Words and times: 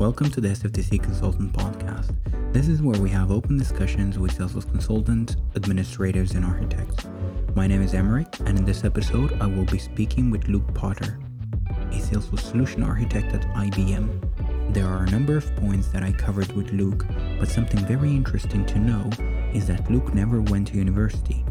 Welcome 0.00 0.30
to 0.30 0.40
the 0.40 0.48
SFDC 0.48 1.02
Consultant 1.02 1.52
Podcast. 1.52 2.14
This 2.54 2.68
is 2.68 2.80
where 2.80 2.98
we 2.98 3.10
have 3.10 3.30
open 3.30 3.58
discussions 3.58 4.18
with 4.18 4.32
Salesforce 4.32 4.66
consultants, 4.70 5.36
administrators, 5.56 6.32
and 6.32 6.42
architects. 6.42 7.06
My 7.54 7.66
name 7.66 7.82
is 7.82 7.92
Emeric, 7.92 8.40
and 8.46 8.58
in 8.58 8.64
this 8.64 8.82
episode, 8.82 9.38
I 9.42 9.46
will 9.46 9.66
be 9.66 9.78
speaking 9.78 10.30
with 10.30 10.48
Luke 10.48 10.72
Potter, 10.72 11.20
a 11.68 11.96
Salesforce 11.96 12.40
solution 12.40 12.82
architect 12.82 13.34
at 13.34 13.42
IBM. 13.54 14.72
There 14.72 14.86
are 14.86 15.04
a 15.04 15.10
number 15.10 15.36
of 15.36 15.54
points 15.56 15.88
that 15.88 16.02
I 16.02 16.12
covered 16.12 16.50
with 16.52 16.72
Luke, 16.72 17.04
but 17.38 17.50
something 17.50 17.84
very 17.84 18.08
interesting 18.08 18.64
to 18.64 18.78
know 18.78 19.10
is 19.52 19.66
that 19.66 19.90
Luke 19.90 20.14
never 20.14 20.40
went 20.40 20.68
to 20.68 20.78
university. 20.78 21.44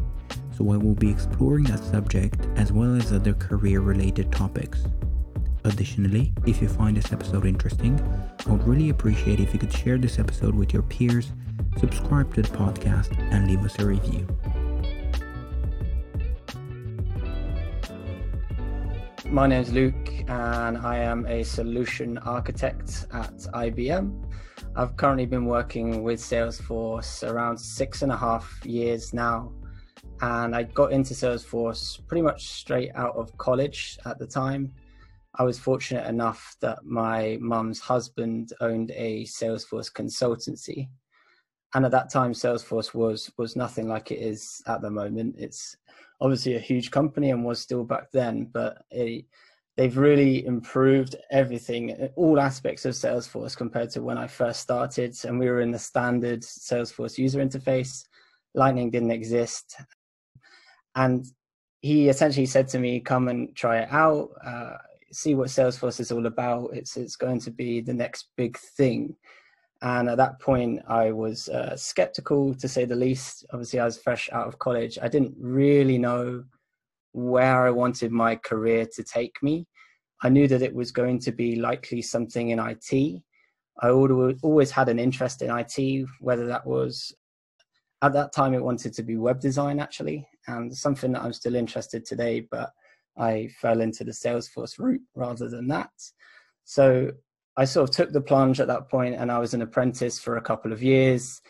So 0.57 0.71
I 0.71 0.77
will 0.77 0.95
be 0.95 1.11
exploring 1.11 1.65
that 1.65 1.83
subject 1.83 2.47
as 2.55 2.71
well 2.71 2.95
as 2.95 3.13
other 3.13 3.33
career 3.33 3.81
related 3.81 4.31
topics. 4.31 4.85
Additionally, 5.69 6.33
if 6.47 6.63
you 6.63 6.67
find 6.67 6.97
this 6.97 7.13
episode 7.13 7.45
interesting, 7.45 7.93
I 8.47 8.51
would 8.51 8.67
really 8.67 8.89
appreciate 8.89 9.39
if 9.39 9.53
you 9.53 9.59
could 9.59 9.71
share 9.71 9.99
this 9.99 10.17
episode 10.17 10.55
with 10.55 10.73
your 10.73 10.81
peers, 10.81 11.31
subscribe 11.77 12.33
to 12.33 12.41
the 12.41 12.49
podcast, 12.49 13.15
and 13.31 13.47
leave 13.47 13.63
us 13.63 13.77
a 13.77 13.85
review. 13.85 14.27
My 19.27 19.45
name 19.45 19.61
is 19.61 19.71
Luke, 19.71 20.09
and 20.27 20.75
I 20.79 20.97
am 20.97 21.27
a 21.27 21.43
solution 21.43 22.17
architect 22.17 23.05
at 23.13 23.37
IBM. 23.53 24.25
I've 24.75 24.97
currently 24.97 25.27
been 25.27 25.45
working 25.45 26.01
with 26.01 26.19
Salesforce 26.19 27.29
around 27.29 27.59
six 27.59 28.01
and 28.01 28.11
a 28.11 28.17
half 28.17 28.59
years 28.65 29.13
now. 29.13 29.51
And 30.21 30.55
I 30.55 30.63
got 30.63 30.91
into 30.91 31.13
Salesforce 31.13 32.05
pretty 32.07 32.23
much 32.23 32.47
straight 32.49 32.89
out 32.95 33.15
of 33.15 33.37
college 33.37 33.99
at 34.07 34.17
the 34.17 34.25
time. 34.25 34.73
I 35.35 35.43
was 35.43 35.59
fortunate 35.59 36.07
enough 36.07 36.55
that 36.61 36.83
my 36.83 37.37
mum's 37.39 37.79
husband 37.79 38.53
owned 38.61 38.91
a 38.95 39.23
Salesforce 39.25 39.91
consultancy. 39.91 40.89
And 41.75 41.85
at 41.85 41.91
that 41.91 42.11
time, 42.11 42.33
Salesforce 42.33 42.95
was 42.95 43.29
was 43.37 43.55
nothing 43.55 43.87
like 43.87 44.11
it 44.11 44.19
is 44.19 44.61
at 44.67 44.81
the 44.81 44.89
moment. 44.89 45.35
It's 45.37 45.77
obviously 46.19 46.55
a 46.55 46.59
huge 46.59 46.91
company 46.91 47.29
and 47.29 47.45
was 47.45 47.61
still 47.61 47.83
back 47.83 48.11
then, 48.11 48.49
but 48.51 48.83
it, 48.89 49.25
they've 49.77 49.97
really 49.97 50.45
improved 50.45 51.15
everything, 51.31 52.09
all 52.15 52.39
aspects 52.39 52.85
of 52.85 52.93
Salesforce 52.93 53.55
compared 53.55 53.91
to 53.91 54.01
when 54.01 54.17
I 54.17 54.27
first 54.27 54.61
started. 54.61 55.15
And 55.23 55.39
we 55.39 55.47
were 55.47 55.61
in 55.61 55.71
the 55.71 55.79
standard 55.79 56.41
Salesforce 56.41 57.17
user 57.17 57.39
interface. 57.39 58.03
Lightning 58.55 58.89
didn't 58.89 59.11
exist. 59.11 59.77
And 60.95 61.25
he 61.81 62.09
essentially 62.09 62.47
said 62.47 62.67
to 62.69 62.79
me, 62.79 62.99
come 62.99 63.29
and 63.29 63.55
try 63.55 63.79
it 63.79 63.89
out. 63.91 64.31
Uh, 64.43 64.77
see 65.11 65.35
what 65.35 65.47
Salesforce 65.49 65.99
is 65.99 66.11
all 66.11 66.25
about. 66.25 66.71
It's 66.73 66.97
it's 66.97 67.15
going 67.15 67.39
to 67.41 67.51
be 67.51 67.81
the 67.81 67.93
next 67.93 68.29
big 68.37 68.57
thing. 68.57 69.15
And 69.81 70.09
at 70.09 70.17
that 70.17 70.39
point, 70.39 70.81
I 70.87 71.11
was 71.11 71.47
uh, 71.47 71.75
skeptical 71.75 72.53
to 72.55 72.67
say 72.67 72.85
the 72.85 72.95
least. 72.95 73.45
Obviously, 73.53 73.79
I 73.79 73.85
was 73.85 73.97
fresh 73.97 74.29
out 74.31 74.47
of 74.47 74.59
college. 74.59 74.99
I 75.01 75.07
didn't 75.07 75.35
really 75.39 75.97
know 75.97 76.43
where 77.13 77.65
I 77.65 77.71
wanted 77.71 78.11
my 78.11 78.35
career 78.35 78.85
to 78.95 79.03
take 79.03 79.41
me. 79.41 79.65
I 80.21 80.29
knew 80.29 80.47
that 80.49 80.61
it 80.61 80.75
was 80.75 80.91
going 80.91 81.19
to 81.19 81.31
be 81.31 81.55
likely 81.55 82.01
something 82.01 82.49
in 82.49 82.59
IT. 82.59 83.21
I 83.81 83.89
always 83.89 84.71
had 84.71 84.89
an 84.89 84.99
interest 84.99 85.41
in 85.41 85.49
IT, 85.49 86.05
whether 86.19 86.45
that 86.47 86.65
was 86.65 87.13
at 88.01 88.13
that 88.13 88.33
time 88.33 88.53
it 88.53 88.63
wanted 88.63 88.93
to 88.93 89.03
be 89.03 89.17
web 89.17 89.39
design 89.39 89.79
actually, 89.79 90.27
and 90.47 90.75
something 90.75 91.13
that 91.13 91.21
I'm 91.21 91.33
still 91.33 91.55
interested 91.55 92.05
today, 92.05 92.41
but 92.51 92.71
I 93.19 93.49
fell 93.59 93.81
into 93.81 94.03
the 94.03 94.11
Salesforce 94.11 94.79
route 94.79 95.01
rather 95.13 95.49
than 95.49 95.67
that. 95.67 95.91
So 96.63 97.11
I 97.57 97.65
sort 97.65 97.89
of 97.89 97.95
took 97.95 98.13
the 98.13 98.21
plunge 98.21 98.59
at 98.59 98.67
that 98.67 98.89
point 98.89 99.15
and 99.15 99.31
I 99.31 99.39
was 99.39 99.53
an 99.53 99.61
apprentice 99.61 100.19
for 100.19 100.37
a 100.37 100.41
couple 100.41 100.71
of 100.71 100.81
years. 100.81 101.41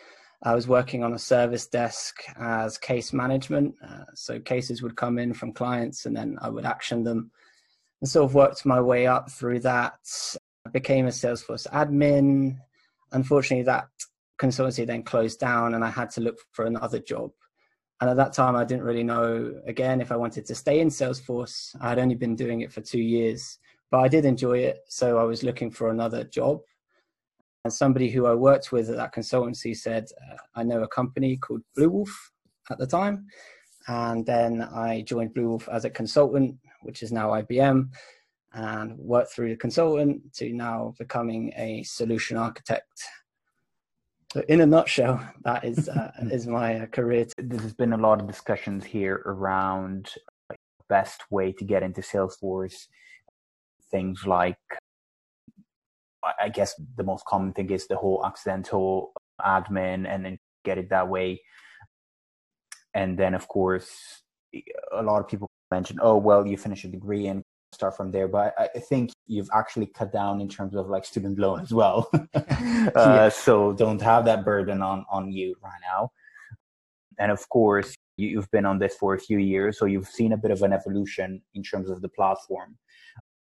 I 0.42 0.54
was 0.54 0.66
working 0.66 1.04
on 1.04 1.12
a 1.12 1.18
service 1.18 1.66
desk 1.66 2.16
as 2.36 2.78
case 2.78 3.12
management. 3.12 3.74
Uh, 3.86 4.04
so 4.14 4.40
cases 4.40 4.82
would 4.82 4.96
come 4.96 5.18
in 5.18 5.32
from 5.32 5.52
clients 5.52 6.06
and 6.06 6.16
then 6.16 6.36
I 6.40 6.48
would 6.48 6.64
action 6.64 7.04
them 7.04 7.30
and 8.00 8.10
sort 8.10 8.24
of 8.24 8.34
worked 8.34 8.66
my 8.66 8.80
way 8.80 9.06
up 9.06 9.30
through 9.30 9.60
that. 9.60 9.98
I 10.66 10.70
became 10.70 11.06
a 11.06 11.10
Salesforce 11.10 11.68
admin. 11.68 12.56
Unfortunately, 13.12 13.64
that 13.64 13.88
consultancy 14.40 14.86
then 14.86 15.02
closed 15.02 15.38
down 15.38 15.74
and 15.74 15.84
I 15.84 15.90
had 15.90 16.10
to 16.12 16.22
look 16.22 16.38
for 16.52 16.64
another 16.64 16.98
job. 16.98 17.30
And 18.00 18.08
at 18.08 18.16
that 18.16 18.32
time, 18.32 18.56
I 18.56 18.64
didn't 18.64 18.84
really 18.84 19.02
know, 19.02 19.60
again, 19.66 20.00
if 20.00 20.10
I 20.10 20.16
wanted 20.16 20.46
to 20.46 20.54
stay 20.54 20.80
in 20.80 20.88
Salesforce. 20.88 21.76
I 21.80 21.90
had 21.90 21.98
only 21.98 22.14
been 22.14 22.34
doing 22.34 22.62
it 22.62 22.72
for 22.72 22.80
two 22.80 23.00
years, 23.00 23.58
but 23.90 23.98
I 23.98 24.08
did 24.08 24.24
enjoy 24.24 24.58
it. 24.58 24.80
So 24.88 25.18
I 25.18 25.24
was 25.24 25.42
looking 25.42 25.70
for 25.70 25.90
another 25.90 26.24
job. 26.24 26.60
And 27.64 27.72
somebody 27.72 28.08
who 28.08 28.24
I 28.24 28.32
worked 28.34 28.72
with 28.72 28.88
at 28.88 28.96
that 28.96 29.14
consultancy 29.14 29.76
said, 29.76 30.06
uh, 30.32 30.36
I 30.54 30.62
know 30.62 30.82
a 30.82 30.88
company 30.88 31.36
called 31.36 31.60
Bluewolf 31.76 32.08
at 32.70 32.78
the 32.78 32.86
time. 32.86 33.26
And 33.86 34.24
then 34.24 34.62
I 34.62 35.02
joined 35.02 35.34
Bluewolf 35.34 35.68
as 35.68 35.84
a 35.84 35.90
consultant, 35.90 36.56
which 36.82 37.02
is 37.02 37.12
now 37.12 37.30
IBM, 37.30 37.90
and 38.54 38.98
worked 38.98 39.32
through 39.32 39.50
the 39.50 39.56
consultant 39.56 40.32
to 40.34 40.54
now 40.54 40.94
becoming 40.98 41.52
a 41.56 41.82
solution 41.82 42.38
architect 42.38 43.04
so 44.32 44.42
in 44.48 44.60
a 44.60 44.66
nutshell, 44.66 45.20
that 45.44 45.64
is 45.64 45.88
uh, 45.88 46.12
is 46.30 46.46
my 46.46 46.80
uh, 46.80 46.86
career. 46.86 47.26
There's 47.36 47.74
been 47.74 47.92
a 47.92 47.98
lot 47.98 48.20
of 48.20 48.26
discussions 48.26 48.84
here 48.84 49.22
around 49.26 50.10
best 50.88 51.22
way 51.30 51.52
to 51.52 51.64
get 51.64 51.82
into 51.82 52.00
Salesforce. 52.00 52.88
Things 53.90 54.26
like, 54.26 54.58
I 56.40 56.48
guess 56.48 56.74
the 56.96 57.04
most 57.04 57.24
common 57.24 57.52
thing 57.52 57.70
is 57.70 57.86
the 57.86 57.96
whole 57.96 58.24
accidental 58.26 59.12
admin, 59.40 60.06
and 60.08 60.24
then 60.24 60.38
get 60.64 60.78
it 60.78 60.90
that 60.90 61.08
way. 61.08 61.40
And 62.94 63.18
then, 63.18 63.34
of 63.34 63.48
course, 63.48 64.22
a 64.92 65.02
lot 65.02 65.20
of 65.20 65.28
people 65.28 65.48
mention, 65.70 65.98
"Oh, 66.02 66.18
well, 66.18 66.46
you 66.46 66.56
finish 66.56 66.84
a 66.84 66.88
degree 66.88 67.26
and 67.28 67.42
start 67.72 67.96
from 67.96 68.10
there. 68.10 68.28
But 68.28 68.54
I, 68.58 68.78
think 68.78 69.12
you've 69.26 69.48
actually 69.54 69.86
cut 69.86 70.12
down 70.12 70.40
in 70.40 70.48
terms 70.48 70.74
of 70.74 70.88
like 70.88 71.04
student 71.04 71.38
loan 71.38 71.60
as 71.60 71.72
well. 71.72 72.10
uh, 72.34 72.92
yeah. 72.96 73.28
So 73.28 73.72
don't 73.72 74.00
have 74.02 74.24
that 74.24 74.44
burden 74.44 74.82
on 74.82 75.04
on 75.10 75.30
you 75.30 75.54
right 75.62 75.80
now. 75.92 76.10
And 77.18 77.30
of 77.30 77.48
course, 77.48 77.94
you've 78.16 78.50
been 78.50 78.64
on 78.64 78.78
this 78.78 78.96
for 78.96 79.14
a 79.14 79.18
few 79.18 79.38
years, 79.38 79.78
so 79.78 79.84
you've 79.86 80.08
seen 80.08 80.32
a 80.32 80.36
bit 80.36 80.50
of 80.50 80.62
an 80.62 80.72
evolution 80.72 81.42
in 81.54 81.62
terms 81.62 81.90
of 81.90 82.00
the 82.00 82.08
platform, 82.08 82.76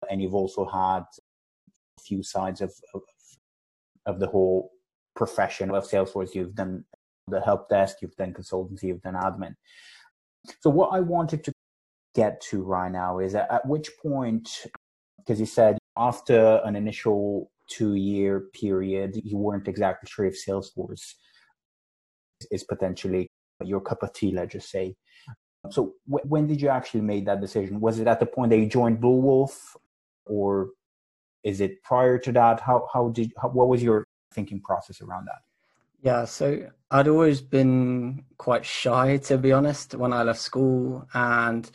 and 0.10 0.22
you've 0.22 0.34
also 0.34 0.66
had 0.66 1.04
a 1.98 2.02
few 2.02 2.24
sides 2.24 2.62
of 2.62 2.74
of, 2.94 3.02
of 4.06 4.20
the 4.20 4.28
whole 4.28 4.72
profession 5.16 5.70
of 5.72 5.88
Salesforce. 5.88 6.34
You've 6.34 6.56
done 6.56 6.84
the 7.28 7.42
help 7.42 7.70
desk, 7.70 7.98
you've 8.02 8.16
done 8.16 8.34
consultancy, 8.34 8.84
you've 8.84 9.02
done 9.02 9.14
admin. 9.14 9.56
So 10.62 10.70
what 10.70 10.90
I 10.94 11.00
wanted 11.00 11.44
to 11.44 11.54
get 12.16 12.42
to 12.42 12.62
right 12.64 12.92
now 12.92 13.20
is 13.20 13.36
at, 13.36 13.52
at 13.52 13.66
which 13.66 13.92
point, 14.02 14.50
because 15.18 15.40
you 15.40 15.46
said 15.46 15.78
after 15.98 16.62
an 16.66 16.76
initial 16.76 17.52
two 17.70 17.96
year 17.96 18.46
period, 18.54 19.20
you 19.24 19.38
weren't 19.38 19.68
exactly 19.68 20.08
sure 20.10 20.26
if 20.26 20.38
Salesforce 20.48 21.14
is 22.52 22.64
potentially 22.64 23.28
your 23.64 23.82
cup 23.82 24.04
of 24.04 24.14
tea, 24.14 24.32
let's 24.32 24.54
just 24.54 24.70
say. 24.70 24.96
So 25.72 25.94
w- 26.10 26.28
when 26.28 26.48
did 26.48 26.62
you 26.62 26.70
actually 26.70 27.02
make 27.02 27.26
that 27.26 27.42
decision? 27.42 27.80
Was 27.82 28.00
it 28.00 28.08
at 28.08 28.20
the 28.20 28.26
point 28.26 28.50
that 28.52 28.58
you 28.58 28.66
joined 28.66 29.00
Bluewolf 29.02 29.76
or 30.26 30.70
is 31.44 31.62
it 31.62 31.84
prior 31.84 32.18
to 32.20 32.32
that? 32.32 32.62
How, 32.62 32.88
how 32.94 33.10
did, 33.10 33.32
how, 33.42 33.50
what 33.50 33.68
was 33.68 33.84
your 33.84 34.06
thinking 34.34 34.62
process 34.62 35.02
around 35.02 35.26
that? 35.26 35.42
Yeah, 36.02 36.24
so 36.26 36.70
I'd 36.92 37.10
always 37.10 37.42
been 37.42 38.24
quite 38.38 38.66
shy, 38.66 39.18
to 39.18 39.38
be 39.38 39.52
honest, 39.52 39.96
when 39.96 40.14
I 40.14 40.24
left 40.24 40.40
school. 40.40 41.06
And 41.14 41.70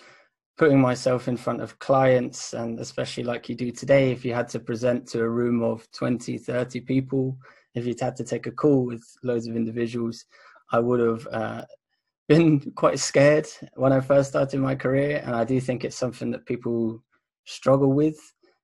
putting 0.57 0.81
myself 0.81 1.27
in 1.27 1.37
front 1.37 1.61
of 1.61 1.79
clients 1.79 2.53
and 2.53 2.79
especially 2.79 3.25
like 3.25 3.49
you 3.49 3.55
do 3.55 3.71
today 3.71 4.13
if 4.13 4.25
you 4.25 4.33
had 4.33 4.49
to 4.49 4.61
present 4.61 5.07
to 5.07 5.21
a 5.21 5.29
room 5.29 5.63
of 5.63 5.91
20 5.93 6.39
30 6.39 6.81
people 6.81 7.37
if 7.75 7.87
you'd 7.87 8.01
had 8.01 8.17
to 8.17 8.25
take 8.25 8.47
a 8.47 8.53
call 8.53 8.85
with 8.85 9.03
loads 9.23 9.47
of 9.47 9.57
individuals 9.57 10.25
i 10.73 10.79
would 10.79 11.01
have 11.01 11.27
uh, 11.33 11.63
been 12.29 12.61
quite 12.73 12.99
scared 12.99 13.47
when 13.75 13.93
i 13.93 14.01
first 14.01 14.31
started 14.31 14.61
my 14.61 14.75
career 14.75 15.23
and 15.25 15.35
i 15.35 15.45
do 15.45 15.61
think 15.61 15.85
it's 15.85 15.97
something 15.97 16.31
that 16.31 16.47
people 16.47 17.03
struggle 17.45 17.93
with 17.93 18.19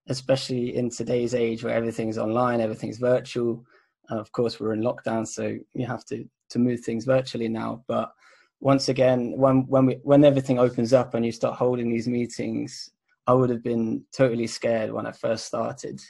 especially 0.09 0.76
in 0.76 0.91
today's 0.91 1.35
age 1.35 1.65
where 1.65 1.75
everything's 1.75 2.19
online 2.19 2.61
everything's 2.61 2.99
virtual. 2.99 3.65
And 4.09 4.19
of 4.19 4.32
course 4.32 4.59
we're 4.59 4.73
in 4.73 4.82
lockdown 4.82 5.26
so 5.26 5.56
you 5.75 5.87
have 5.87 6.05
to 6.06 6.25
to 6.49 6.59
move 6.59 6.81
things 6.81 7.05
virtually 7.05 7.49
now 7.49 7.85
but 7.87 8.12
once 8.61 8.89
again, 8.89 9.33
when 9.37 9.67
when 9.67 9.87
we 9.87 9.95
when 10.03 10.25
everything 10.25 10.59
opens 10.59 10.93
up 10.93 11.15
and 11.15 11.25
you 11.25 11.33
start 11.33 11.57
holding 11.57 11.91
these 11.91 12.09
meetings, 12.09 12.91
I 13.27 13.35
would 13.35 13.51
have 13.51 13.62
been 13.62 14.05
totally 14.12 14.47
scared 14.47 14.93
when 14.93 15.07
I 15.07 15.12
first 15.12 15.47
started. 15.47 16.01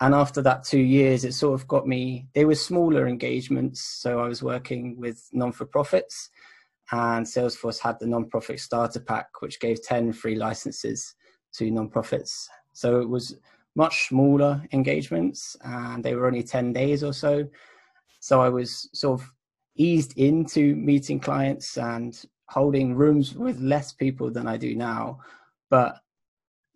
And 0.00 0.14
after 0.14 0.42
that 0.42 0.64
two 0.64 0.80
years, 0.80 1.24
it 1.24 1.32
sort 1.32 1.58
of 1.58 1.66
got 1.66 1.86
me. 1.86 2.26
They 2.34 2.44
were 2.44 2.54
smaller 2.54 3.06
engagements, 3.08 3.80
so 3.80 4.20
I 4.20 4.28
was 4.28 4.42
working 4.42 4.98
with 4.98 5.26
non-for-profits, 5.32 6.28
and 6.92 7.24
Salesforce 7.24 7.78
had 7.80 7.98
the 7.98 8.06
non-profit 8.06 8.60
starter 8.60 9.00
pack, 9.00 9.40
which 9.40 9.58
gave 9.58 9.82
ten 9.82 10.12
free 10.12 10.34
licenses 10.36 11.14
to 11.54 11.70
non-profits. 11.70 12.48
So 12.72 13.00
it 13.00 13.08
was 13.08 13.36
much 13.76 14.08
smaller 14.08 14.62
engagements 14.72 15.56
and 15.62 16.02
they 16.02 16.14
were 16.14 16.26
only 16.26 16.42
10 16.42 16.72
days 16.72 17.04
or 17.04 17.12
so. 17.12 17.46
So 18.20 18.40
I 18.40 18.48
was 18.48 18.88
sort 18.92 19.20
of 19.20 19.32
eased 19.76 20.16
into 20.18 20.74
meeting 20.76 21.20
clients 21.20 21.76
and 21.76 22.24
holding 22.48 22.94
rooms 22.94 23.34
with 23.34 23.60
less 23.60 23.92
people 23.92 24.30
than 24.30 24.46
I 24.46 24.56
do 24.56 24.74
now. 24.74 25.20
But 25.70 25.98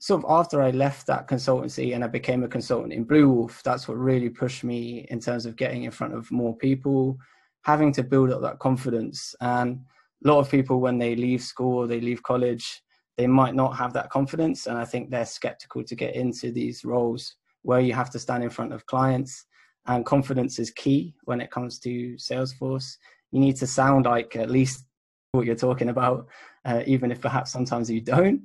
sort 0.00 0.25
of 0.25 0.31
after 0.31 0.62
I 0.62 0.70
left 0.70 1.06
that 1.06 1.29
consultancy 1.29 1.94
and 1.94 2.02
I 2.02 2.06
became 2.06 2.43
a 2.43 2.49
consultant 2.49 2.93
in 2.93 3.06
Bluewolf, 3.06 3.62
that's 3.62 3.87
what 3.87 3.99
really 3.99 4.31
pushed 4.31 4.64
me 4.64 5.06
in 5.11 5.20
terms 5.20 5.47
of 5.47 5.56
getting 5.56 5.85
in 5.85 5.91
front 5.91 6.14
of 6.14 6.31
more 6.31 6.56
people, 6.56 7.19
having 7.62 7.93
to 7.93 8.02
build 8.02 8.31
up 8.32 8.43
that 8.43 8.58
confidence. 8.58 9.35
And 9.41 9.81
a 10.25 10.29
lot 10.29 10.41
of 10.41 10.50
people, 10.50 10.81
when 10.81 10.99
they 10.99 11.14
leave 11.14 11.43
school 11.43 11.79
or 11.79 11.87
they 11.87 12.00
leave 12.00 12.23
college, 12.23 12.82
they 13.17 13.26
might 13.26 13.55
not 13.55 13.76
have 13.76 13.93
that 13.93 14.11
confidence. 14.11 14.67
And 14.67 14.79
I 14.79 14.85
think 14.85 15.11
they're 15.11 15.26
skeptical 15.26 15.85
to 15.85 15.94
get 15.94 16.14
into 16.14 16.50
these 16.50 16.85
roles 16.85 17.37
where 17.62 17.81
you 17.81 17.93
have 17.93 18.11
to 18.11 18.19
stand 18.19 18.43
in 18.43 18.50
front 18.50 18.73
of 18.73 18.87
clients. 18.87 19.44
And 19.87 20.05
confidence 20.05 20.59
is 20.59 20.71
key 20.71 21.15
when 21.25 21.41
it 21.41 21.50
comes 21.50 21.79
to 21.81 22.15
Salesforce. 22.15 22.97
You 23.32 23.41
need 23.41 23.56
to 23.56 23.67
sound 23.67 24.05
like 24.05 24.37
at 24.37 24.50
least 24.50 24.85
what 25.32 25.47
you're 25.47 25.56
talking 25.56 25.88
about, 25.88 26.27
uh, 26.65 26.82
even 26.87 27.11
if 27.11 27.21
perhaps 27.21 27.53
sometimes 27.53 27.91
you 27.91 28.00
don't. 28.00 28.43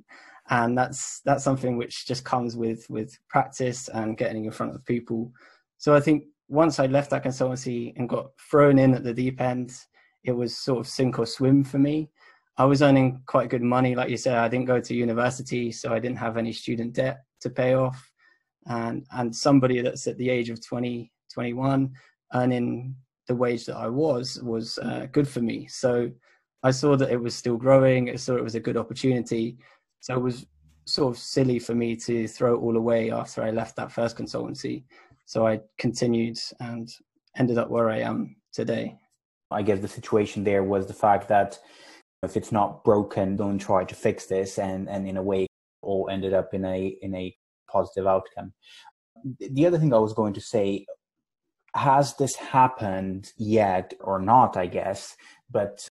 And 0.50 0.78
that's 0.78 1.22
that's 1.22 1.44
something 1.44 1.76
which 1.76 2.06
just 2.06 2.24
comes 2.24 2.56
with 2.56 2.88
with 2.90 3.18
practice 3.30 3.90
and 3.90 4.18
getting 4.18 4.46
in 4.46 4.52
front 4.52 4.76
of 4.76 4.86
people. 4.86 5.32
So 5.78 5.96
I 5.96 6.00
think 6.00 6.26
once 6.48 6.80
I 6.80 6.86
left 6.86 7.10
that 7.10 7.24
consultancy 7.24 7.94
and 7.98 8.08
got 8.08 8.28
thrown 8.40 8.78
in 8.78 8.94
at 8.94 9.04
the 9.04 9.14
deep 9.14 9.42
end, 9.42 9.74
it 10.24 10.32
was 10.32 10.58
sort 10.58 10.80
of 10.80 10.88
sink 10.88 11.18
or 11.18 11.26
swim 11.26 11.64
for 11.64 11.80
me. 11.80 12.10
I 12.58 12.66
was 12.66 12.82
earning 12.82 13.22
quite 13.26 13.50
good 13.50 13.62
money, 13.62 13.96
like 13.96 14.10
you 14.10 14.18
said. 14.18 14.38
I 14.38 14.48
didn't 14.48 14.68
go 14.68 14.80
to 14.80 14.96
university, 14.96 15.72
so 15.72 15.94
I 15.94 16.00
didn't 16.00 16.18
have 16.18 16.38
any 16.38 16.54
student 16.54 16.94
debt 16.94 17.24
to 17.42 17.50
pay 17.50 17.74
off. 17.74 18.12
And 18.68 19.06
and 19.12 19.36
somebody 19.36 19.82
that's 19.82 20.08
at 20.08 20.18
the 20.18 20.30
age 20.30 20.50
of 20.50 20.66
20, 20.66 21.12
21, 21.36 21.92
earning 22.34 22.96
the 23.28 23.36
wage 23.36 23.66
that 23.66 23.76
I 23.76 23.88
was 23.88 24.42
was 24.42 24.80
uh, 24.80 25.08
good 25.12 25.28
for 25.28 25.42
me. 25.42 25.68
So 25.68 26.10
I 26.64 26.72
saw 26.72 26.96
that 26.96 27.12
it 27.12 27.22
was 27.22 27.36
still 27.36 27.58
growing. 27.58 28.10
I 28.10 28.16
saw 28.16 28.36
it 28.36 28.44
was 28.44 28.56
a 28.56 28.60
good 28.68 28.78
opportunity. 28.78 29.58
So 30.00 30.16
it 30.16 30.22
was 30.22 30.46
sort 30.86 31.14
of 31.14 31.22
silly 31.22 31.60
for 31.60 31.76
me 31.76 31.96
to 31.98 32.28
throw 32.28 32.56
it 32.56 32.60
all 32.60 32.78
away 32.78 33.12
after 33.12 33.44
I 33.44 33.52
left 33.52 33.76
that 33.76 33.92
first 33.92 34.18
consultancy. 34.18 34.84
So 35.26 35.46
I 35.46 35.60
continued 35.78 36.40
and 36.60 36.90
ended 37.38 37.58
up 37.58 37.70
where 37.70 37.90
I 37.90 38.00
am 38.00 38.36
today. 38.54 38.96
I 39.52 39.62
guess 39.62 39.80
the 39.80 39.88
situation 39.88 40.44
there 40.44 40.64
was 40.64 40.88
the 40.88 40.94
fact 40.94 41.28
that 41.28 41.60
if 42.24 42.38
it's 42.38 42.52
not 42.52 42.84
broken, 42.84 43.36
don't 43.36 43.60
try 43.60 43.84
to 43.84 43.96
fix 43.96 44.26
this, 44.26 44.58
and 44.58 44.90
and 44.90 45.08
in 45.08 45.18
a 45.18 45.24
way, 45.24 45.46
all 45.82 46.10
ended 46.10 46.34
up 46.34 46.54
in 46.54 46.66
a 46.66 46.98
in 47.02 47.14
a 47.14 47.36
positive 47.72 48.08
outcome. 48.08 48.54
The 49.40 49.66
other 49.66 49.78
thing 49.80 49.94
I 49.94 50.00
was 50.00 50.14
going 50.14 50.34
to 50.34 50.42
say, 50.42 50.86
has 51.76 52.16
this 52.16 52.36
happened 52.36 53.32
yet 53.38 53.94
or 54.00 54.20
not? 54.20 54.58
I 54.58 54.66
guess, 54.66 55.16
but 55.52 55.88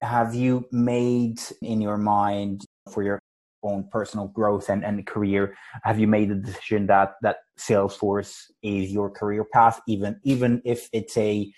have 0.00 0.34
you 0.34 0.66
made 0.70 1.40
in 1.62 1.80
your 1.80 1.98
mind 1.98 2.64
for 2.90 3.02
your 3.02 3.18
own 3.64 3.88
personal 3.90 4.28
growth 4.28 4.68
and, 4.68 4.84
and 4.84 5.06
career 5.06 5.56
have 5.82 5.98
you 5.98 6.06
made 6.06 6.28
the 6.28 6.34
decision 6.34 6.86
that 6.86 7.14
that 7.22 7.38
salesforce 7.58 8.42
is 8.62 8.92
your 8.92 9.08
career 9.10 9.44
path 9.52 9.80
even 9.88 10.20
even 10.22 10.60
if 10.66 10.88
it's 10.92 11.16
a 11.16 11.50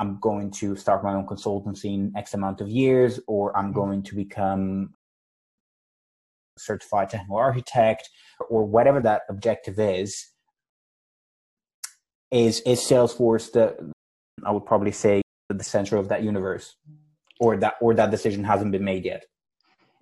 i'm 0.00 0.18
going 0.18 0.50
to 0.50 0.74
start 0.74 1.04
my 1.04 1.14
own 1.14 1.24
consultancy 1.24 1.94
in 1.94 2.12
x 2.16 2.34
amount 2.34 2.60
of 2.60 2.68
years 2.68 3.20
or 3.28 3.56
i'm 3.56 3.66
mm-hmm. 3.66 3.74
going 3.74 4.02
to 4.02 4.16
become 4.16 4.92
certified 6.58 7.08
technical 7.10 7.36
architect 7.36 8.08
or 8.48 8.64
whatever 8.64 9.00
that 9.00 9.22
objective 9.28 9.78
is 9.78 10.32
is 12.30 12.60
is 12.60 12.80
salesforce 12.80 13.52
the 13.52 13.92
i 14.44 14.50
would 14.50 14.66
probably 14.66 14.92
say 14.92 15.22
the 15.48 15.64
center 15.64 15.96
of 15.96 16.08
that 16.08 16.22
universe 16.22 16.76
or 17.40 17.56
that 17.56 17.74
or 17.80 17.94
that 17.94 18.10
decision 18.10 18.42
hasn't 18.42 18.72
been 18.72 18.84
made 18.84 19.04
yet? 19.04 19.24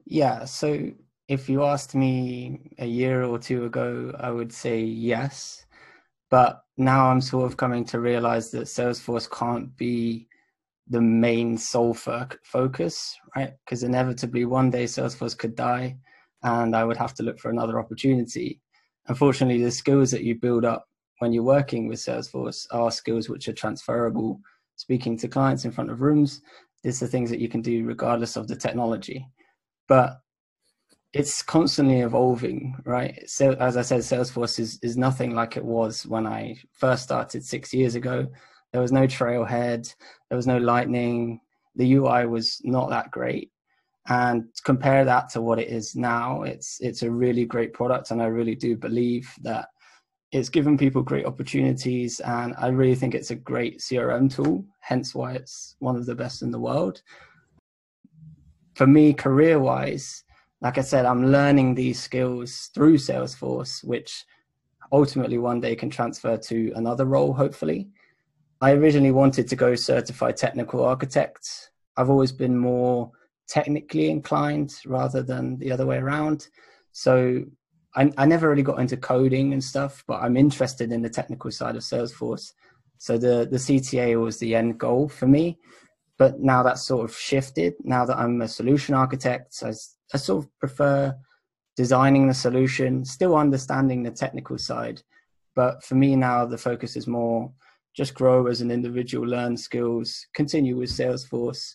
Yeah 0.07 0.45
so 0.45 0.91
if 1.29 1.49
you 1.49 1.65
asked 1.65 1.95
me 1.95 2.71
a 2.79 2.87
year 2.87 3.25
or 3.25 3.39
two 3.39 3.65
ago 3.65 4.15
i 4.19 4.31
would 4.31 4.53
say 4.53 4.81
yes. 4.81 5.67
But 6.31 6.65
now 6.77 7.11
i'm 7.11 7.21
sort 7.21 7.47
of 7.47 7.57
coming 7.57 7.85
to 7.87 8.01
realize 8.01 8.51
that 8.51 8.65
salesforce 8.65 9.31
can't 9.31 9.77
be 9.77 10.29
the 10.89 11.01
main 11.01 11.57
sole 11.57 11.95
focus 11.95 13.17
right? 13.37 13.53
Because 13.65 13.83
inevitably 13.83 14.45
one 14.45 14.71
day 14.71 14.85
salesforce 14.85 15.37
could 15.37 15.55
die 15.55 15.97
and 16.43 16.75
i 16.75 16.85
would 16.85 16.97
have 16.97 17.15
to 17.15 17.23
look 17.23 17.39
for 17.39 17.51
another 17.51 17.79
opportunity. 17.79 18.61
Unfortunately 19.09 19.63
the 19.63 19.71
skills 19.71 20.11
that 20.11 20.25
you 20.25 20.35
build 20.35 20.65
up 20.65 20.87
when 21.19 21.33
you're 21.33 21.43
working 21.43 21.89
with 21.89 21.99
salesforce 21.99 22.67
are 22.71 22.91
skills 22.91 23.29
which 23.29 23.49
are 23.49 23.53
transferable 23.53 24.41
speaking 24.77 25.17
to 25.17 25.29
clients 25.29 25.65
in 25.65 25.71
front 25.71 25.91
of 25.91 26.01
rooms 26.01 26.41
these 26.85 27.03
are 27.03 27.07
things 27.07 27.31
that 27.31 27.41
you 27.41 27.49
can 27.49 27.63
do 27.63 27.85
regardless 27.85 28.37
of 28.37 28.47
the 28.47 28.55
technology. 28.55 29.27
But 29.89 30.21
it's 31.15 31.43
constantly 31.43 32.01
evolving, 32.01 32.77
right? 32.85 33.19
So 33.27 33.53
as 33.55 33.77
I 33.77 33.83
said, 33.83 34.01
Salesforce 34.01 34.59
is, 34.59 34.79
is 34.83 34.97
nothing 34.97 35.35
like 35.35 35.57
it 35.57 35.65
was 35.65 36.07
when 36.07 36.27
I 36.27 36.57
first 36.73 37.05
started 37.05 37.43
six 37.43 37.73
years 37.73 37.95
ago. 37.95 38.27
There 38.73 38.83
was 38.83 38.93
no 38.93 39.07
trailhead, 39.07 39.93
there 40.29 40.37
was 40.37 40.47
no 40.47 40.59
lightning, 40.59 41.41
the 41.75 41.95
UI 41.95 42.27
was 42.27 42.61
not 42.65 42.91
that 42.91 43.11
great. 43.11 43.51
And 44.07 44.45
compare 44.65 45.07
that 45.07 45.31
to 45.31 45.41
what 45.41 45.59
it 45.59 45.69
is 45.69 45.97
now, 45.97 46.43
it's 46.43 46.79
it's 46.83 47.03
a 47.03 47.11
really 47.11 47.47
great 47.47 47.73
product, 47.73 48.11
and 48.11 48.21
I 48.21 48.27
really 48.27 48.55
do 48.55 48.77
believe 48.77 49.33
that 49.43 49.69
it's 50.35 50.49
given 50.49 50.77
people 50.77 51.03
great 51.03 51.27
opportunities 51.27 52.21
and 52.21 52.55
i 52.59 52.69
really 52.69 52.95
think 52.95 53.15
it's 53.15 53.31
a 53.31 53.37
great 53.37 53.79
crm 53.79 54.33
tool 54.33 54.65
hence 54.81 55.15
why 55.15 55.33
it's 55.33 55.77
one 55.79 55.97
of 55.97 56.07
the 56.07 56.15
best 56.15 56.43
in 56.43 56.51
the 56.51 56.59
world. 56.59 57.01
For 58.75 58.87
me 58.87 59.13
career 59.13 59.59
wise 59.61 60.25
like 60.61 60.77
i 60.79 60.81
said 60.81 61.07
i'm 61.07 61.31
learning 61.31 61.75
these 61.75 62.03
skills 62.03 62.71
through 62.75 62.99
salesforce 62.99 63.85
which 63.85 64.25
ultimately 64.93 65.39
one 65.39 65.61
day 65.61 65.75
can 65.75 65.91
transfer 65.91 66.37
to 66.37 66.73
another 66.77 67.05
role 67.05 67.33
hopefully. 67.33 67.89
I 68.61 68.73
originally 68.73 69.11
wanted 69.11 69.49
to 69.49 69.57
go 69.57 69.75
certified 69.75 70.37
technical 70.37 70.85
architect. 70.85 71.71
I've 71.97 72.11
always 72.11 72.33
been 72.33 72.57
more 72.57 73.11
technically 73.49 74.09
inclined 74.11 74.75
rather 74.87 75.23
than 75.23 75.59
the 75.59 75.73
other 75.73 75.85
way 75.85 75.99
around. 75.99 76.49
So 76.93 77.45
I, 77.97 78.11
I 78.17 78.27
never 78.27 78.49
really 78.49 78.63
got 78.63 78.81
into 78.81 78.97
coding 78.97 79.53
and 79.53 79.63
stuff, 79.63 80.05
but 80.07 80.23
I'm 80.23 80.37
interested 80.37 80.93
in 80.93 81.03
the 81.03 81.11
technical 81.11 81.51
side 81.51 81.77
of 81.77 81.83
Salesforce. 81.83 82.53
So 82.99 83.19
the 83.19 83.49
the 83.51 83.59
CTA 83.59 84.21
was 84.21 84.39
the 84.39 84.55
end 84.55 84.79
goal 84.79 85.09
for 85.09 85.27
me, 85.27 85.59
but 86.19 86.41
now 86.41 86.63
that's 86.63 86.87
sort 86.87 87.09
of 87.09 87.17
shifted. 87.17 87.75
Now 87.85 88.05
that 88.07 88.17
I'm 88.17 88.41
a 88.41 88.49
solution 88.49 88.95
architect, 88.95 89.55
I, 89.63 89.73
I 90.13 90.17
sort 90.17 90.45
of 90.45 90.59
prefer 90.59 91.15
designing 91.77 92.29
the 92.29 92.35
solution, 92.35 93.05
still 93.05 93.37
understanding 93.37 94.03
the 94.03 94.11
technical 94.11 94.59
side. 94.59 95.03
But 95.57 95.83
for 95.85 95.95
me 95.97 96.17
now, 96.17 96.47
the 96.47 96.59
focus 96.59 96.97
is 96.97 97.07
more 97.07 97.53
just 97.95 98.15
grow 98.15 98.49
as 98.49 98.61
an 98.61 98.73
individual, 98.73 99.27
learn 99.27 99.57
skills, 99.57 100.27
continue 100.35 100.77
with 100.77 100.91
Salesforce. 100.91 101.75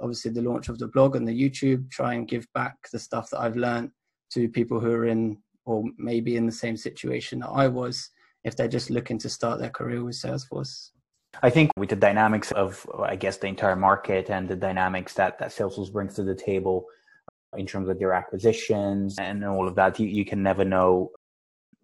Obviously, 0.00 0.30
the 0.30 0.42
launch 0.42 0.68
of 0.68 0.78
the 0.78 0.88
blog 0.88 1.16
and 1.16 1.26
the 1.26 1.32
YouTube, 1.32 1.90
try 1.90 2.14
and 2.14 2.28
give 2.28 2.46
back 2.54 2.76
the 2.92 2.98
stuff 2.98 3.30
that 3.30 3.40
I've 3.40 3.56
learned 3.56 3.90
to 4.34 4.48
people 4.48 4.80
who 4.80 4.92
are 4.92 5.06
in 5.06 5.38
or 5.64 5.84
maybe 5.96 6.36
in 6.36 6.46
the 6.46 6.52
same 6.52 6.76
situation 6.76 7.40
that 7.40 7.48
I 7.48 7.68
was 7.68 8.10
if 8.44 8.56
they're 8.56 8.68
just 8.68 8.90
looking 8.90 9.18
to 9.18 9.28
start 9.28 9.58
their 9.58 9.70
career 9.70 10.04
with 10.04 10.16
Salesforce. 10.16 10.90
I 11.42 11.50
think 11.50 11.70
with 11.76 11.88
the 11.88 11.96
dynamics 11.96 12.52
of, 12.52 12.86
I 12.98 13.16
guess, 13.16 13.38
the 13.38 13.46
entire 13.46 13.76
market 13.76 14.30
and 14.30 14.48
the 14.48 14.56
dynamics 14.56 15.14
that, 15.14 15.38
that 15.38 15.50
Salesforce 15.50 15.92
brings 15.92 16.14
to 16.14 16.22
the 16.22 16.34
table 16.34 16.84
uh, 17.28 17.56
in 17.56 17.66
terms 17.66 17.88
of 17.88 17.98
their 17.98 18.12
acquisitions 18.12 19.18
and 19.18 19.44
all 19.44 19.66
of 19.66 19.74
that, 19.76 19.98
you, 19.98 20.06
you 20.06 20.24
can 20.24 20.42
never 20.42 20.64
know 20.64 21.10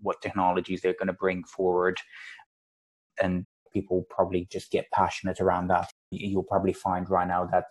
what 0.00 0.22
technologies 0.22 0.82
they're 0.82 0.92
going 0.92 1.08
to 1.08 1.14
bring 1.14 1.42
forward. 1.44 1.96
And 3.20 3.44
people 3.72 4.06
probably 4.08 4.46
just 4.50 4.70
get 4.70 4.86
passionate 4.92 5.40
around 5.40 5.68
that. 5.68 5.90
You'll 6.10 6.42
probably 6.42 6.72
find 6.72 7.08
right 7.08 7.26
now 7.26 7.46
that 7.46 7.66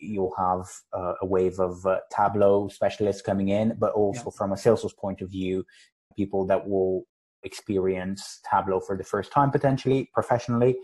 you'll 0.00 0.34
have 0.36 0.66
uh, 0.92 1.14
a 1.22 1.26
wave 1.26 1.58
of 1.58 1.84
uh, 1.86 1.98
Tableau 2.10 2.68
specialists 2.68 3.22
coming 3.22 3.48
in, 3.48 3.76
but 3.78 3.92
also 3.92 4.24
yeah. 4.26 4.36
from 4.36 4.52
a 4.52 4.56
Salesforce 4.56 4.96
point 4.96 5.20
of 5.20 5.30
view, 5.30 5.64
people 6.16 6.46
that 6.46 6.68
will 6.68 7.04
experience 7.42 8.40
Tableau 8.50 8.80
for 8.80 8.96
the 8.96 9.04
first 9.04 9.32
time 9.32 9.50
potentially 9.50 10.10
professionally. 10.12 10.76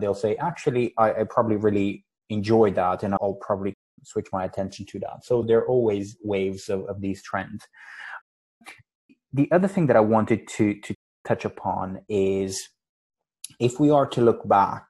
They'll 0.00 0.14
say, 0.14 0.36
actually, 0.36 0.94
I, 0.98 1.12
I 1.12 1.24
probably 1.28 1.56
really 1.56 2.04
enjoyed 2.30 2.74
that, 2.76 3.02
and 3.02 3.14
I'll 3.14 3.38
probably 3.40 3.74
switch 4.04 4.28
my 4.32 4.44
attention 4.44 4.86
to 4.86 4.98
that. 5.00 5.24
So 5.24 5.42
there 5.42 5.58
are 5.58 5.68
always 5.68 6.16
waves 6.24 6.68
of, 6.68 6.84
of 6.86 7.00
these 7.00 7.22
trends. 7.22 7.66
The 9.32 9.50
other 9.52 9.68
thing 9.68 9.86
that 9.86 9.96
I 9.96 10.00
wanted 10.00 10.48
to 10.56 10.80
to 10.80 10.94
touch 11.24 11.44
upon 11.44 12.00
is 12.08 12.68
if 13.60 13.78
we 13.78 13.90
are 13.90 14.06
to 14.06 14.20
look 14.20 14.48
back 14.48 14.86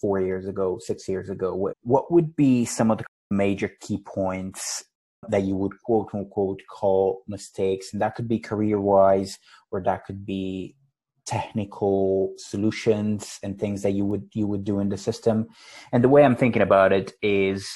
four 0.00 0.20
years 0.20 0.46
ago, 0.46 0.78
six 0.80 1.08
years 1.08 1.28
ago, 1.28 1.54
what, 1.54 1.74
what 1.82 2.12
would 2.12 2.36
be 2.36 2.64
some 2.64 2.90
of 2.90 2.98
the 2.98 3.04
major 3.30 3.70
key 3.80 4.02
points 4.06 4.84
that 5.28 5.42
you 5.42 5.54
would 5.56 5.72
quote 5.84 6.08
unquote 6.14 6.60
call 6.70 7.22
mistakes. 7.26 7.92
And 7.92 8.00
that 8.00 8.14
could 8.14 8.28
be 8.28 8.38
career 8.38 8.80
wise, 8.80 9.38
or 9.70 9.82
that 9.82 10.04
could 10.04 10.24
be 10.24 10.76
technical 11.26 12.32
solutions 12.38 13.38
and 13.42 13.58
things 13.58 13.82
that 13.82 13.90
you 13.90 14.04
would 14.06 14.28
you 14.32 14.46
would 14.46 14.64
do 14.64 14.80
in 14.80 14.88
the 14.88 14.96
system. 14.96 15.46
And 15.92 16.02
the 16.02 16.08
way 16.08 16.24
I'm 16.24 16.36
thinking 16.36 16.62
about 16.62 16.92
it 16.92 17.12
is 17.20 17.68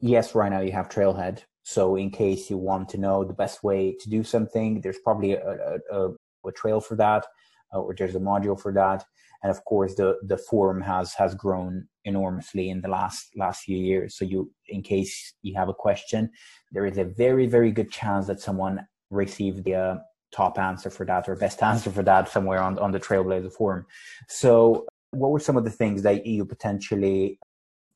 yes, 0.00 0.34
right 0.34 0.50
now 0.50 0.60
you 0.60 0.72
have 0.72 0.88
Trailhead. 0.88 1.42
So 1.64 1.96
in 1.96 2.10
case 2.10 2.50
you 2.50 2.58
want 2.58 2.90
to 2.90 2.98
know 2.98 3.24
the 3.24 3.32
best 3.32 3.64
way 3.64 3.96
to 4.00 4.10
do 4.10 4.22
something, 4.22 4.82
there's 4.82 4.98
probably 4.98 5.32
a, 5.32 5.78
a, 5.90 6.08
a 6.46 6.52
trail 6.54 6.80
for 6.80 6.94
that, 6.96 7.26
uh, 7.74 7.80
or 7.80 7.94
there's 7.96 8.14
a 8.14 8.20
module 8.20 8.60
for 8.60 8.72
that. 8.74 9.02
And 9.44 9.50
of 9.50 9.62
course, 9.66 9.94
the 9.94 10.18
the 10.22 10.38
forum 10.38 10.80
has 10.80 11.12
has 11.14 11.34
grown 11.34 11.86
enormously 12.06 12.70
in 12.70 12.80
the 12.80 12.88
last 12.88 13.28
last 13.36 13.64
few 13.64 13.76
years. 13.76 14.16
So 14.16 14.24
you, 14.24 14.50
in 14.68 14.82
case 14.82 15.34
you 15.42 15.54
have 15.54 15.68
a 15.68 15.74
question, 15.74 16.30
there 16.72 16.86
is 16.86 16.96
a 16.96 17.04
very 17.04 17.46
very 17.46 17.70
good 17.70 17.90
chance 17.90 18.26
that 18.26 18.40
someone 18.40 18.86
received 19.10 19.64
the 19.64 19.74
uh, 19.74 19.96
top 20.32 20.58
answer 20.58 20.88
for 20.88 21.04
that 21.06 21.28
or 21.28 21.36
best 21.36 21.62
answer 21.70 21.90
for 21.90 22.02
that 22.02 22.30
somewhere 22.30 22.62
on 22.62 22.78
on 22.78 22.90
the 22.90 22.98
Trailblazer 22.98 23.52
forum. 23.52 23.84
So, 24.28 24.86
what 25.10 25.30
were 25.30 25.40
some 25.40 25.58
of 25.58 25.64
the 25.64 25.70
things 25.70 26.02
that 26.04 26.24
you 26.24 26.46
potentially 26.46 27.38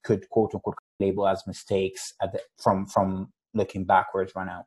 could 0.04 0.28
quote 0.28 0.54
unquote 0.54 0.76
label 1.00 1.26
as 1.26 1.46
mistakes 1.46 2.12
the, 2.20 2.40
from 2.62 2.84
from 2.84 3.32
looking 3.54 3.86
backwards 3.86 4.32
right 4.36 4.46
now? 4.46 4.66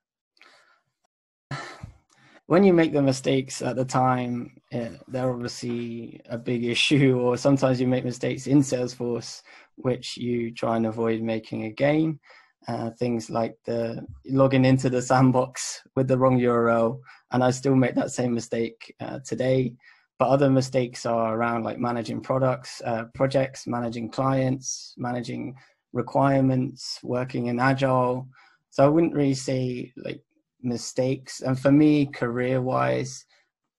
When 2.51 2.65
you 2.65 2.73
make 2.73 2.91
the 2.91 3.01
mistakes 3.01 3.61
at 3.61 3.77
the 3.77 3.85
time, 3.85 4.59
yeah, 4.73 4.89
they're 5.07 5.31
obviously 5.31 6.19
a 6.29 6.37
big 6.37 6.65
issue, 6.75 7.17
or 7.17 7.37
sometimes 7.37 7.79
you 7.79 7.87
make 7.87 8.03
mistakes 8.03 8.45
in 8.45 8.59
Salesforce, 8.59 9.41
which 9.77 10.17
you 10.17 10.51
try 10.51 10.75
and 10.75 10.85
avoid 10.85 11.21
making 11.21 11.63
again. 11.63 12.19
Uh, 12.67 12.89
things 12.99 13.29
like 13.29 13.55
the 13.63 14.05
logging 14.25 14.65
into 14.65 14.89
the 14.89 15.01
sandbox 15.01 15.81
with 15.95 16.09
the 16.09 16.17
wrong 16.17 16.37
URL, 16.39 16.99
and 17.31 17.41
I 17.41 17.51
still 17.51 17.73
make 17.73 17.95
that 17.95 18.11
same 18.11 18.33
mistake 18.33 18.93
uh, 18.99 19.19
today. 19.25 19.73
But 20.19 20.27
other 20.27 20.49
mistakes 20.49 21.05
are 21.05 21.33
around 21.33 21.63
like 21.63 21.79
managing 21.79 22.19
products, 22.19 22.81
uh, 22.83 23.05
projects, 23.13 23.65
managing 23.65 24.11
clients, 24.11 24.93
managing 24.97 25.55
requirements, 25.93 26.99
working 27.01 27.45
in 27.45 27.61
agile. 27.61 28.27
So 28.71 28.83
I 28.83 28.89
wouldn't 28.89 29.15
really 29.15 29.35
say 29.35 29.93
like 29.95 30.21
mistakes. 30.63 31.41
And 31.41 31.59
for 31.59 31.71
me, 31.71 32.05
career 32.05 32.61
wise, 32.61 33.25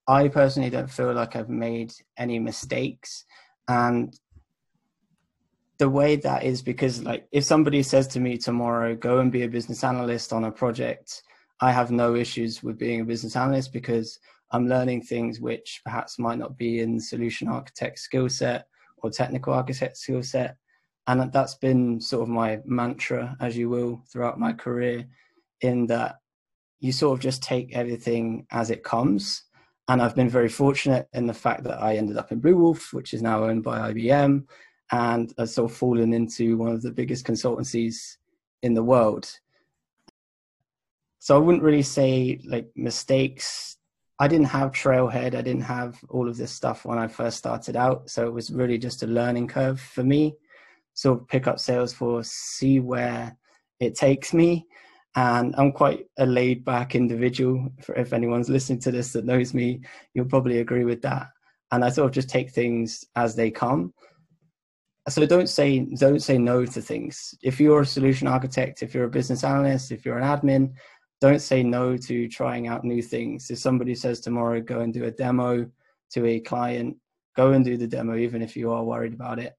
I 0.09 0.29
personally 0.29 0.71
don't 0.71 0.91
feel 0.91 1.13
like 1.13 1.37
I've 1.37 1.49
made 1.49 1.93
any 2.17 2.39
mistakes. 2.39 3.25
And 3.69 4.19
the 5.79 5.89
way 5.89 6.17
that 6.17 6.45
is 6.45 6.63
because 6.63 7.03
like 7.03 7.27
if 7.33 7.45
somebody 7.45 7.83
says 7.83 8.07
to 8.09 8.21
me 8.21 8.37
tomorrow, 8.37 8.95
go 8.95 9.19
and 9.19 9.33
be 9.33 9.43
a 9.43 9.49
business 9.49 9.83
analyst 9.83 10.33
on 10.33 10.45
a 10.45 10.51
project, 10.51 11.23
I 11.61 11.73
have 11.73 11.91
no 11.91 12.15
issues 12.15 12.63
with 12.63 12.79
being 12.79 13.01
a 13.01 13.05
business 13.05 13.37
analyst 13.37 13.73
because 13.73 14.19
I'm 14.51 14.69
learning 14.69 15.03
things 15.03 15.41
which 15.41 15.81
perhaps 15.85 16.19
might 16.19 16.39
not 16.39 16.59
be 16.59 16.81
in 16.81 17.01
solution 17.01 17.49
architect 17.49 17.99
skill 17.99 18.29
set 18.29 18.67
or 18.99 19.11
technical 19.11 19.55
architect 19.55 19.97
skill 19.97 20.23
set 20.23 20.57
and 21.07 21.33
that's 21.33 21.55
been 21.55 22.01
sort 22.01 22.23
of 22.23 22.29
my 22.29 22.61
mantra 22.65 23.37
as 23.41 23.57
you 23.57 23.69
will 23.69 24.03
throughout 24.13 24.39
my 24.39 24.53
career 24.53 25.05
in 25.63 25.87
that 25.87 26.17
you 26.83 26.91
sort 26.91 27.17
of 27.17 27.23
just 27.23 27.45
take 27.45 27.75
everything 27.75 28.45
as 28.51 28.71
it 28.71 28.83
comes. 28.83 29.45
And 29.89 30.03
i've 30.03 30.17
been 30.17 30.29
very 30.29 30.49
fortunate 30.49 31.09
in 31.13 31.27
the 31.27 31.35
fact 31.35 31.65
that 31.65 31.83
i 31.83 31.97
ended 31.97 32.17
up 32.17 32.33
in 32.33 32.41
Bluewolf 32.41 32.93
which 32.93 33.13
is 33.15 33.21
now 33.21 33.45
owned 33.45 33.63
by 33.63 33.93
ibm 33.93 34.47
and 34.91 35.33
has 35.39 35.55
sort 35.55 35.71
of 35.71 35.77
fallen 35.77 36.13
into 36.13 36.57
one 36.57 36.73
of 36.73 36.83
the 36.83 36.93
biggest 36.93 37.27
consultancies 37.27 38.17
in 38.63 38.75
the 38.75 38.83
world. 38.83 39.27
So 41.19 41.37
i 41.37 41.39
wouldn't 41.39 41.65
really 41.65 41.83
say 41.83 42.41
like 42.45 42.69
mistakes. 42.77 43.77
I 44.19 44.29
didn't 44.29 44.55
have 44.59 44.73
trailhead. 44.73 45.35
I 45.35 45.43
didn't 45.43 45.69
have 45.79 45.99
all 46.09 46.29
of 46.29 46.37
this 46.37 46.53
stuff 46.53 46.85
when 46.85 46.99
i 46.99 47.09
first 47.09 47.39
started 47.39 47.77
out. 47.77 48.09
So 48.09 48.27
it 48.27 48.33
was 48.33 48.51
really 48.51 48.79
just 48.79 49.03
a 49.03 49.07
learning 49.07 49.49
curve 49.49 49.81
for 49.81 50.05
me. 50.05 50.35
Sort 50.95 51.21
of 51.21 51.29
pick 51.29 51.47
up 51.47 51.57
Salesforce, 51.57 52.27
see 52.27 52.81
where 52.81 53.37
it 53.81 53.95
takes 53.95 54.33
me. 54.33 54.67
And 55.15 55.55
I'm 55.59 55.73
quite 55.73 56.07
a 56.19 56.27
laid 56.27 56.65
back 56.65 56.95
individual. 56.95 57.69
If 57.97 58.13
anyone's 58.13 58.49
listening 58.49 58.81
to 58.81 58.91
this 58.91 59.13
that 59.13 59.27
knows 59.27 59.53
me, 59.53 59.81
you'll 60.15 60.27
probably 60.27 60.61
agree 60.61 60.85
with 60.85 61.03
that. 61.03 61.29
And 61.71 61.85
I 61.85 61.91
sort 61.91 62.07
of 62.07 62.13
just 62.13 62.29
take 62.29 62.51
things 62.51 63.05
as 63.17 63.35
they 63.35 63.51
come. 63.51 63.93
So 65.09 65.27
don't 65.27 65.49
say 65.49 65.81
don't 65.81 66.23
say 66.23 66.39
no 66.39 66.65
to 66.65 66.81
things. 66.81 67.35
If 67.43 67.61
you're 67.61 67.81
a 67.81 67.87
solution 67.87 68.29
architect, 68.29 68.83
if 68.83 68.95
you're 68.95 69.05
a 69.05 69.11
business 69.11 69.45
analyst, 69.45 69.91
if 69.91 70.05
you're 70.07 70.19
an 70.19 70.25
admin, 70.25 70.73
don't 71.21 71.41
say 71.41 71.63
no 71.63 71.97
to 71.97 72.29
trying 72.29 72.69
out 72.69 72.85
new 72.85 73.03
things. 73.03 73.51
If 73.51 73.59
somebody 73.59 73.95
says 73.95 74.21
tomorrow, 74.21 74.61
go 74.61 74.81
and 74.81 74.95
do 74.95 75.05
a 75.05 75.11
demo 75.11 75.67
to 76.13 76.27
a 76.27 76.41
client, 76.41 76.97
go 77.37 77.53
and 77.53 77.65
do 77.65 77.77
the 77.77 77.87
demo, 77.87 78.17
even 78.17 78.43
if 78.43 78.57
you 78.57 78.71
are 78.73 78.85
worried 78.85 79.15
about 79.15 79.39
it 79.39 79.57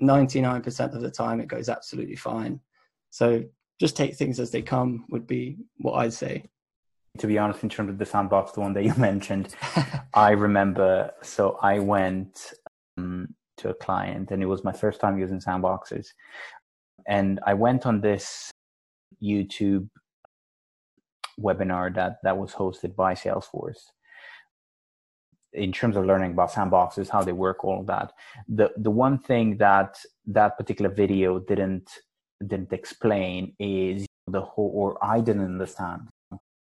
99% 0.00 0.94
of 0.94 1.00
the 1.00 1.10
time 1.10 1.40
it 1.40 1.48
goes 1.48 1.68
absolutely 1.68 2.16
fine. 2.16 2.60
So 3.10 3.44
just 3.82 3.96
take 3.96 4.14
things 4.14 4.38
as 4.38 4.52
they 4.52 4.62
come 4.62 5.04
would 5.10 5.26
be 5.26 5.56
what 5.78 5.94
I'd 5.94 6.12
say. 6.12 6.44
To 7.18 7.26
be 7.26 7.36
honest, 7.36 7.64
in 7.64 7.68
terms 7.68 7.90
of 7.90 7.98
the 7.98 8.06
sandbox, 8.06 8.52
the 8.52 8.60
one 8.60 8.74
that 8.74 8.84
you 8.84 8.94
mentioned, 9.10 9.56
I 10.14 10.30
remember. 10.30 11.10
So 11.22 11.58
I 11.60 11.80
went 11.80 12.52
um, 12.96 13.34
to 13.56 13.70
a 13.70 13.74
client, 13.74 14.30
and 14.30 14.40
it 14.40 14.46
was 14.46 14.62
my 14.62 14.72
first 14.72 15.00
time 15.00 15.18
using 15.18 15.40
sandboxes. 15.40 16.06
And 17.08 17.40
I 17.44 17.54
went 17.54 17.84
on 17.84 18.00
this 18.00 18.52
YouTube 19.20 19.88
webinar 21.40 21.92
that 21.96 22.18
that 22.22 22.38
was 22.38 22.52
hosted 22.52 22.94
by 22.94 23.14
Salesforce, 23.14 23.82
in 25.54 25.72
terms 25.72 25.96
of 25.96 26.06
learning 26.06 26.30
about 26.30 26.52
sandboxes, 26.52 27.08
how 27.08 27.22
they 27.24 27.32
work, 27.32 27.64
all 27.64 27.80
of 27.80 27.88
that. 27.88 28.12
The 28.46 28.70
the 28.76 28.92
one 28.92 29.18
thing 29.18 29.56
that 29.56 29.98
that 30.26 30.56
particular 30.56 30.90
video 31.02 31.40
didn't 31.40 31.90
didn't 32.48 32.72
explain 32.72 33.54
is 33.58 34.06
the 34.26 34.42
whole, 34.42 34.70
or 34.74 35.04
I 35.04 35.20
didn't 35.20 35.44
understand. 35.44 36.08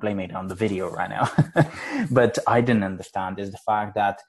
Blame 0.01 0.21
it 0.21 0.35
on 0.35 0.49
the 0.49 0.55
video 0.55 0.91
right 0.91 1.11
now, 1.11 1.31
but 2.11 2.39
I 2.47 2.61
didn't 2.63 2.85
understand 2.85 3.39
is 3.39 3.53
the 3.53 3.59
fact 3.59 3.95
that 3.97 4.21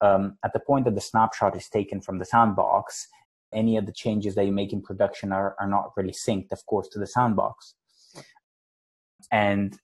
um, 0.00 0.36
at 0.44 0.52
the 0.52 0.60
point 0.60 0.84
that 0.84 0.94
the 0.94 1.00
snapshot 1.00 1.56
is 1.56 1.68
taken 1.68 2.00
from 2.00 2.18
the 2.18 2.24
sandbox, 2.24 3.06
any 3.52 3.78
of 3.78 3.86
the 3.86 3.92
changes 3.92 4.34
that 4.34 4.44
you 4.44 4.52
make 4.52 4.72
in 4.72 4.82
production 4.82 5.32
are, 5.32 5.56
are 5.58 5.66
not 5.66 5.92
really 5.96 6.12
synced, 6.12 6.52
of 6.52 6.64
course, 6.66 6.88
to 6.88 6.98
the 6.98 7.06
sandbox. 7.06 7.74
And 9.32 9.78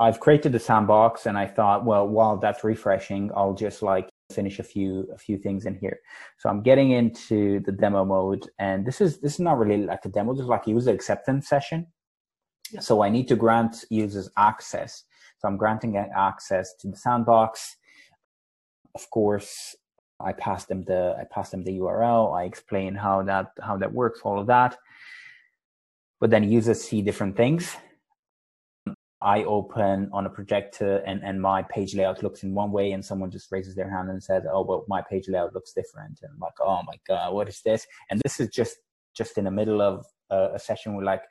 I've 0.00 0.20
created 0.20 0.52
the 0.52 0.58
sandbox 0.58 1.26
and 1.26 1.38
I 1.38 1.46
thought, 1.46 1.84
well, 1.84 2.06
while 2.06 2.36
that's 2.36 2.64
refreshing, 2.64 3.30
I'll 3.36 3.54
just 3.54 3.82
like 3.82 4.08
finish 4.32 4.58
a 4.58 4.62
few 4.62 5.08
a 5.12 5.18
few 5.18 5.38
things 5.38 5.66
in 5.66 5.74
here. 5.74 5.98
So 6.38 6.48
I'm 6.48 6.62
getting 6.62 6.90
into 6.92 7.60
the 7.60 7.72
demo 7.72 8.04
mode 8.04 8.48
and 8.58 8.86
this 8.86 9.00
is 9.00 9.20
this 9.20 9.34
is 9.34 9.40
not 9.40 9.58
really 9.58 9.84
like 9.84 10.04
a 10.04 10.08
demo, 10.08 10.32
this 10.34 10.42
is 10.42 10.48
like 10.48 10.66
user 10.66 10.92
acceptance 10.92 11.48
session. 11.48 11.86
So 12.80 13.02
I 13.02 13.10
need 13.10 13.28
to 13.28 13.36
grant 13.36 13.84
users 13.90 14.30
access. 14.36 15.04
So 15.38 15.48
I'm 15.48 15.56
granting 15.56 15.96
access 15.96 16.74
to 16.80 16.88
the 16.88 16.96
sandbox. 16.96 17.76
Of 18.94 19.10
course, 19.10 19.76
I 20.20 20.32
pass 20.32 20.64
them 20.64 20.84
the 20.84 21.16
I 21.20 21.24
pass 21.24 21.50
them 21.50 21.64
the 21.64 21.78
URL. 21.78 22.34
I 22.34 22.44
explain 22.44 22.94
how 22.94 23.22
that 23.24 23.52
how 23.60 23.76
that 23.76 23.92
works, 23.92 24.20
all 24.24 24.38
of 24.38 24.46
that. 24.46 24.78
But 26.20 26.30
then 26.30 26.44
users 26.50 26.82
see 26.82 27.02
different 27.02 27.36
things. 27.36 27.76
I 29.24 29.42
open 29.44 30.10
on 30.12 30.26
a 30.26 30.30
projector 30.30 30.98
and, 31.06 31.24
and 31.24 31.40
my 31.40 31.62
page 31.62 31.94
layout 31.94 32.22
looks 32.22 32.42
in 32.42 32.54
one 32.54 32.70
way 32.70 32.92
and 32.92 33.02
someone 33.02 33.30
just 33.30 33.50
raises 33.50 33.74
their 33.74 33.90
hand 33.90 34.10
and 34.10 34.22
says, 34.22 34.44
oh, 34.52 34.62
well, 34.62 34.84
my 34.86 35.00
page 35.00 35.28
layout 35.28 35.54
looks 35.54 35.72
different. 35.72 36.20
And 36.22 36.30
I'm 36.34 36.38
like, 36.38 36.52
oh 36.60 36.82
my 36.86 36.96
God, 37.08 37.32
what 37.32 37.48
is 37.48 37.62
this? 37.64 37.86
And 38.10 38.20
this 38.22 38.38
is 38.38 38.48
just, 38.50 38.76
just 39.16 39.38
in 39.38 39.44
the 39.44 39.50
middle 39.50 39.80
of 39.80 40.04
a, 40.28 40.50
a 40.54 40.58
session 40.58 40.94
with 40.94 41.06
like 41.06 41.22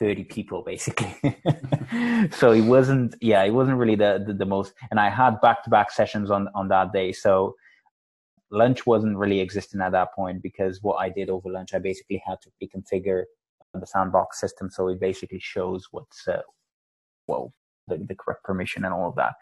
30 0.00 0.24
people 0.24 0.64
basically. 0.66 1.16
so 2.32 2.50
it 2.50 2.62
wasn't, 2.62 3.14
yeah, 3.20 3.44
it 3.44 3.50
wasn't 3.50 3.78
really 3.78 3.94
the, 3.94 4.24
the, 4.26 4.34
the 4.34 4.46
most, 4.46 4.72
and 4.90 4.98
I 4.98 5.08
had 5.08 5.40
back 5.40 5.62
to 5.62 5.70
back 5.70 5.92
sessions 5.92 6.32
on, 6.32 6.48
on 6.56 6.66
that 6.68 6.92
day. 6.92 7.12
So 7.12 7.54
lunch 8.50 8.84
wasn't 8.84 9.16
really 9.16 9.38
existing 9.38 9.80
at 9.80 9.92
that 9.92 10.12
point 10.12 10.42
because 10.42 10.82
what 10.82 10.96
I 10.96 11.08
did 11.08 11.30
over 11.30 11.48
lunch, 11.48 11.72
I 11.72 11.78
basically 11.78 12.20
had 12.26 12.38
to 12.42 12.50
reconfigure 12.60 13.22
the 13.74 13.86
sandbox 13.86 14.40
system. 14.40 14.70
So 14.70 14.88
it 14.88 14.98
basically 14.98 15.38
shows 15.38 15.86
what's, 15.92 16.26
uh, 16.26 16.42
well 17.28 17.52
the, 17.88 17.98
the 17.98 18.14
correct 18.14 18.44
permission 18.44 18.84
and 18.84 18.94
all 18.94 19.08
of 19.08 19.16
that. 19.16 19.34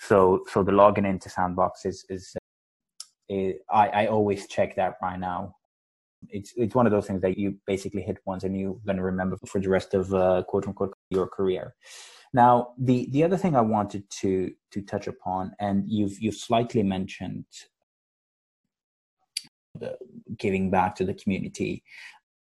So 0.00 0.44
so 0.52 0.62
the 0.62 0.72
login 0.72 1.06
into 1.06 1.28
sandbox 1.28 1.84
is 1.84 2.04
is, 2.08 2.34
is 3.28 3.54
I, 3.70 3.88
I 3.88 4.06
always 4.06 4.46
check 4.46 4.76
that 4.76 4.94
right 5.02 5.18
now. 5.18 5.56
It's 6.28 6.52
it's 6.56 6.74
one 6.74 6.86
of 6.86 6.92
those 6.92 7.06
things 7.06 7.22
that 7.22 7.38
you 7.38 7.58
basically 7.66 8.02
hit 8.02 8.18
once 8.24 8.44
and 8.44 8.58
you're 8.58 8.78
going 8.86 8.96
to 8.96 9.02
remember 9.02 9.36
for 9.46 9.60
the 9.60 9.68
rest 9.68 9.94
of 9.94 10.12
uh, 10.14 10.42
quote 10.46 10.66
unquote 10.66 10.94
your 11.10 11.26
career. 11.26 11.74
Now 12.32 12.74
the 12.78 13.08
the 13.10 13.24
other 13.24 13.36
thing 13.36 13.54
i 13.56 13.60
wanted 13.60 14.08
to 14.20 14.52
to 14.70 14.80
touch 14.82 15.06
upon 15.06 15.52
and 15.60 15.84
you've 15.86 16.18
you've 16.20 16.34
slightly 16.34 16.82
mentioned 16.82 17.44
the 19.78 19.96
giving 20.38 20.70
back 20.70 20.94
to 20.96 21.04
the 21.04 21.14
community 21.14 21.82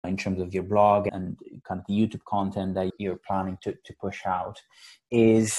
in 0.07 0.17
terms 0.17 0.41
of 0.41 0.53
your 0.53 0.63
blog 0.63 1.07
and 1.11 1.37
kind 1.67 1.79
of 1.79 1.85
the 1.87 1.93
YouTube 1.93 2.23
content 2.27 2.75
that 2.75 2.91
you're 2.99 3.19
planning 3.27 3.57
to, 3.63 3.73
to 3.83 3.93
push 3.99 4.25
out 4.25 4.61
is 5.11 5.57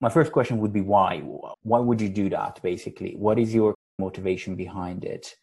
my 0.00 0.08
first 0.08 0.32
question 0.32 0.58
would 0.58 0.72
be 0.72 0.80
why? 0.80 1.18
Why 1.62 1.78
would 1.78 2.00
you 2.00 2.08
do 2.08 2.30
that 2.30 2.60
basically? 2.62 3.14
What 3.16 3.38
is 3.38 3.54
your 3.54 3.74
motivation 3.98 4.56
behind 4.56 5.04
it? 5.04 5.34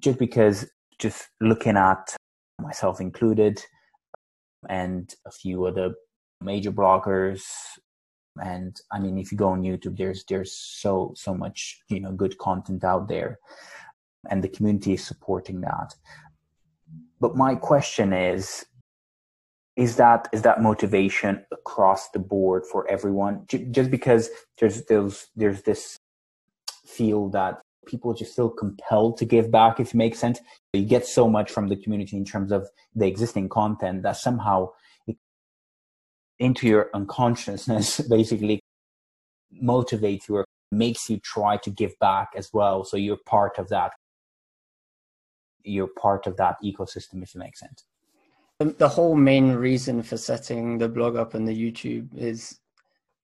Just 0.00 0.18
because, 0.18 0.66
just 0.98 1.28
looking 1.40 1.76
at 1.76 2.14
myself 2.60 3.00
included, 3.00 3.62
and 4.68 5.14
a 5.26 5.30
few 5.30 5.64
other 5.66 5.94
major 6.42 6.72
bloggers, 6.72 7.42
and 8.42 8.78
I 8.92 8.98
mean, 8.98 9.18
if 9.18 9.32
you 9.32 9.38
go 9.38 9.48
on 9.48 9.62
YouTube, 9.62 9.96
there's 9.96 10.24
there's 10.28 10.52
so 10.52 11.12
so 11.16 11.34
much 11.34 11.80
you 11.88 12.00
know 12.00 12.12
good 12.12 12.36
content 12.38 12.84
out 12.84 13.08
there, 13.08 13.38
and 14.30 14.42
the 14.42 14.48
community 14.48 14.94
is 14.94 15.04
supporting 15.04 15.60
that. 15.62 15.94
But 17.20 17.36
my 17.36 17.54
question 17.54 18.12
is, 18.12 18.66
is 19.76 19.96
that 19.96 20.28
is 20.32 20.42
that 20.42 20.62
motivation 20.62 21.44
across 21.52 22.10
the 22.10 22.18
board 22.18 22.64
for 22.66 22.88
everyone? 22.90 23.44
Just 23.46 23.90
because 23.90 24.30
there's 24.58 24.84
there's 24.86 25.26
there's 25.36 25.62
this 25.62 25.98
feel 26.86 27.28
that 27.30 27.60
people 27.86 28.14
just 28.14 28.34
feel 28.34 28.50
compelled 28.50 29.16
to 29.18 29.24
give 29.24 29.50
back 29.50 29.78
if 29.78 29.88
it 29.88 29.94
makes 29.94 30.18
sense. 30.18 30.40
You 30.72 30.84
get 30.84 31.06
so 31.06 31.28
much 31.28 31.50
from 31.50 31.68
the 31.68 31.76
community 31.76 32.16
in 32.16 32.24
terms 32.24 32.52
of 32.52 32.68
the 32.94 33.06
existing 33.06 33.48
content 33.48 34.02
that 34.02 34.16
somehow 34.16 34.70
it, 35.06 35.16
into 36.38 36.66
your 36.66 36.90
unconsciousness 36.94 38.00
basically 38.10 38.60
motivates 39.62 40.28
you 40.28 40.36
or 40.36 40.44
makes 40.72 41.08
you 41.08 41.18
try 41.20 41.56
to 41.58 41.70
give 41.70 41.98
back 42.00 42.30
as 42.36 42.50
well. 42.52 42.84
So 42.84 42.96
you're 42.96 43.18
part 43.26 43.58
of 43.58 43.68
that 43.68 43.92
you're 45.66 45.88
part 45.88 46.26
of 46.26 46.36
that 46.36 46.56
ecosystem 46.64 47.22
if 47.22 47.34
it 47.34 47.38
makes 47.38 47.60
sense 47.60 47.84
um, 48.60 48.74
the 48.78 48.88
whole 48.88 49.14
main 49.14 49.52
reason 49.52 50.02
for 50.02 50.16
setting 50.16 50.78
the 50.78 50.88
blog 50.88 51.16
up 51.16 51.34
and 51.34 51.46
the 51.46 51.52
YouTube 51.72 52.08
is 52.16 52.58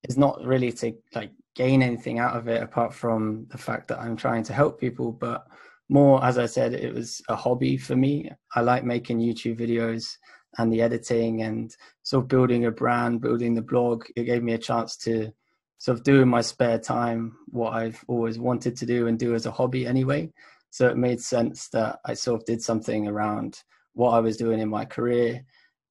is 0.09 0.19
not 0.19 0.45
really 0.45 0.73
to 0.73 0.95
like 1.15 1.31
gain 1.55 1.83
anything 1.83 2.19
out 2.19 2.37
of 2.37 2.49
it 2.49 2.63
apart 2.63 2.93
from 2.93 3.47
the 3.51 3.59
fact 3.59 3.89
that 3.89 4.01
I'm 4.01 4.17
trying 4.17 4.43
to 4.45 4.53
help 4.53 4.81
people, 4.81 5.13
but 5.13 5.47
more 5.89 6.25
as 6.25 6.39
I 6.39 6.47
said, 6.47 6.75
it 6.75 6.93
was 6.93 7.23
a 7.29 7.37
hobby 7.37 7.77
for 7.77 7.97
me. 7.97 8.31
I 8.55 8.61
like 8.61 8.85
making 8.85 9.21
YouTube 9.21 9.59
videos 9.61 10.17
and 10.59 10.73
the 10.73 10.83
editing 10.83 11.43
and 11.43 11.75
sort 12.03 12.25
of 12.25 12.29
building 12.29 12.67
a 12.67 12.71
brand, 12.71 13.21
building 13.21 13.55
the 13.55 13.63
blog. 13.63 14.05
It 14.17 14.25
gave 14.25 14.43
me 14.43 14.55
a 14.55 14.59
chance 14.59 14.97
to 14.99 15.33
sort 15.79 15.99
of 15.99 16.05
do 16.05 16.23
in 16.23 16.29
my 16.29 16.41
spare 16.41 16.79
time 16.79 17.37
what 17.51 17.73
I've 17.73 18.03
always 18.07 18.39
wanted 18.39 18.77
to 18.77 18.87
do 18.87 19.07
and 19.07 19.19
do 19.19 19.35
as 19.35 19.47
a 19.47 19.51
hobby 19.51 19.87
anyway. 19.87 20.31
So 20.73 20.89
it 20.89 20.97
made 20.97 21.21
sense 21.21 21.69
that 21.69 22.01
I 22.07 22.15
sort 22.15 22.41
of 22.41 22.47
did 22.47 22.63
something 22.63 23.07
around 23.07 23.63
what 23.93 24.13
I 24.13 24.21
was 24.21 24.39
doing 24.39 24.59
in 24.59 24.71
my 24.71 24.87
career. 24.87 25.45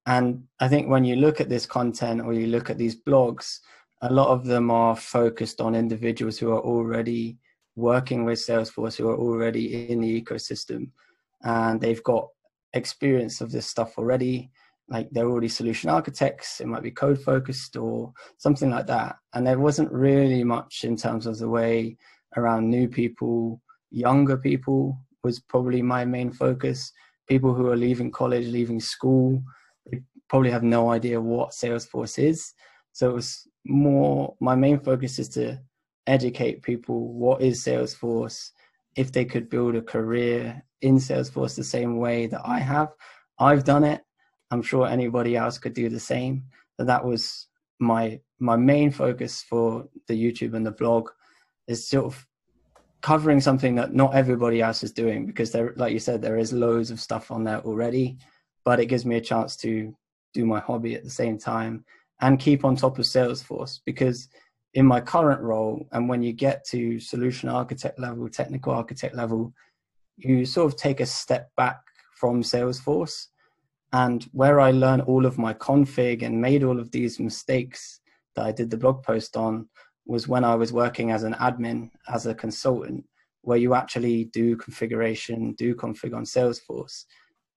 And 0.07 0.43
I 0.59 0.67
think 0.67 0.89
when 0.89 1.05
you 1.05 1.17
look 1.17 1.39
at 1.39 1.50
this 1.50 1.67
content 1.67 2.21
or 2.21 2.33
you 2.33 2.47
look 2.47 2.71
at 2.71 2.79
these 2.79 3.00
blogs, 3.00 3.59
a 4.01 4.11
lot 4.11 4.29
of 4.29 4.43
them 4.43 4.71
are 4.71 4.95
focused 4.95 5.61
on 5.61 5.75
individuals 5.75 6.39
who 6.39 6.51
are 6.51 6.61
already 6.61 7.38
working 7.75 8.25
with 8.25 8.39
Salesforce, 8.39 8.97
who 8.97 9.07
are 9.07 9.17
already 9.17 9.88
in 9.91 10.01
the 10.01 10.19
ecosystem, 10.19 10.89
and 11.43 11.79
they've 11.79 12.01
got 12.01 12.27
experience 12.73 13.39
of 13.39 13.51
this 13.51 13.67
stuff 13.67 14.00
already. 14.00 14.50
Like 14.89 15.09
they're 15.11 15.29
already 15.29 15.47
solution 15.47 15.91
architects, 15.91 16.59
it 16.59 16.65
might 16.65 16.81
be 16.81 16.89
code 16.89 17.21
focused 17.21 17.77
or 17.77 18.13
something 18.38 18.71
like 18.71 18.88
that. 18.88 19.17
And 19.35 19.45
there 19.45 19.59
wasn't 19.59 19.91
really 19.91 20.43
much 20.43 20.85
in 20.85 20.95
terms 20.95 21.27
of 21.27 21.38
the 21.38 21.47
way 21.47 21.97
around 22.35 22.67
new 22.67 22.88
people, 22.88 23.61
younger 23.91 24.38
people 24.38 24.98
was 25.24 25.39
probably 25.39 25.81
my 25.81 26.05
main 26.05 26.31
focus 26.31 26.91
people 27.31 27.53
who 27.53 27.67
are 27.69 27.77
leaving 27.77 28.12
college, 28.12 28.48
leaving 28.48 28.81
school, 28.81 29.41
they 29.89 30.01
probably 30.27 30.51
have 30.51 30.63
no 30.63 30.91
idea 30.91 31.19
what 31.19 31.51
Salesforce 31.51 32.19
is. 32.19 32.53
So 32.91 33.10
it 33.10 33.13
was 33.13 33.48
more, 33.65 34.36
my 34.41 34.53
main 34.53 34.81
focus 34.81 35.17
is 35.17 35.29
to 35.29 35.57
educate 36.07 36.62
people 36.62 37.13
what 37.13 37.41
is 37.41 37.63
Salesforce, 37.63 38.49
if 38.97 39.13
they 39.13 39.23
could 39.23 39.49
build 39.49 39.75
a 39.75 39.82
career 39.82 40.62
in 40.82 40.97
Salesforce 40.97 41.56
the 41.56 41.63
same 41.63 41.99
way 41.99 42.27
that 42.27 42.41
I 42.43 42.60
have. 42.60 42.89
I've 43.39 43.63
done 43.63 43.86
it. 43.86 44.01
I'm 44.51 44.62
sure 44.62 44.86
anybody 44.86 45.38
else 45.38 45.58
could 45.58 45.73
do 45.73 45.88
the 45.88 46.01
same. 46.01 46.43
So 46.77 46.86
that 46.86 47.06
was 47.06 47.47
my 47.80 48.19
my 48.39 48.58
main 48.58 48.91
focus 48.91 49.41
for 49.41 49.88
the 50.08 50.15
YouTube 50.23 50.54
and 50.54 50.65
the 50.65 50.71
blog 50.71 51.10
is 51.67 51.88
sort 51.88 52.08
of 52.08 52.27
covering 53.01 53.41
something 53.41 53.75
that 53.75 53.93
not 53.93 54.13
everybody 54.15 54.61
else 54.61 54.83
is 54.83 54.91
doing 54.91 55.25
because 55.25 55.51
there 55.51 55.73
like 55.75 55.93
you 55.93 55.99
said 55.99 56.21
there 56.21 56.37
is 56.37 56.53
loads 56.53 56.91
of 56.91 56.99
stuff 56.99 57.31
on 57.31 57.43
there 57.43 57.61
already 57.61 58.17
but 58.63 58.79
it 58.79 58.85
gives 58.85 59.05
me 59.05 59.15
a 59.15 59.21
chance 59.21 59.55
to 59.55 59.95
do 60.33 60.45
my 60.45 60.59
hobby 60.59 60.93
at 60.93 61.03
the 61.03 61.09
same 61.09 61.37
time 61.37 61.83
and 62.21 62.39
keep 62.39 62.63
on 62.63 62.75
top 62.75 62.99
of 62.99 63.05
salesforce 63.05 63.79
because 63.85 64.29
in 64.75 64.85
my 64.85 65.01
current 65.01 65.41
role 65.41 65.87
and 65.91 66.07
when 66.07 66.21
you 66.21 66.31
get 66.31 66.63
to 66.63 66.99
solution 66.99 67.49
architect 67.49 67.99
level 67.99 68.29
technical 68.29 68.71
architect 68.71 69.15
level 69.15 69.53
you 70.17 70.45
sort 70.45 70.71
of 70.71 70.79
take 70.79 70.99
a 70.99 71.05
step 71.05 71.49
back 71.57 71.79
from 72.15 72.43
salesforce. 72.43 73.27
And 73.93 74.23
where 74.31 74.59
i 74.61 74.71
learned 74.71 75.01
all 75.03 75.25
of 75.25 75.37
my 75.37 75.53
config 75.53 76.21
and 76.23 76.39
made 76.39 76.63
all 76.63 76.79
of 76.79 76.91
these 76.91 77.19
mistakes 77.19 77.99
that 78.35 78.45
i 78.45 78.51
did 78.51 78.69
the 78.69 78.77
blog 78.77 79.03
post 79.03 79.35
on 79.35 79.67
was 80.12 80.28
when 80.28 80.43
I 80.43 80.56
was 80.56 80.74
working 80.74 81.12
as 81.12 81.24
an 81.24 81.36
admin, 81.36 81.89
as 82.13 82.26
a 82.26 82.36
consultant, 82.36 83.06
where 83.43 83.58
you 83.58 83.74
actually 83.74 84.26
do 84.26 84.58
configuration, 84.58 85.54
do 85.54 85.74
config 85.74 86.13
on 86.13 86.26
Salesforce. 86.26 87.06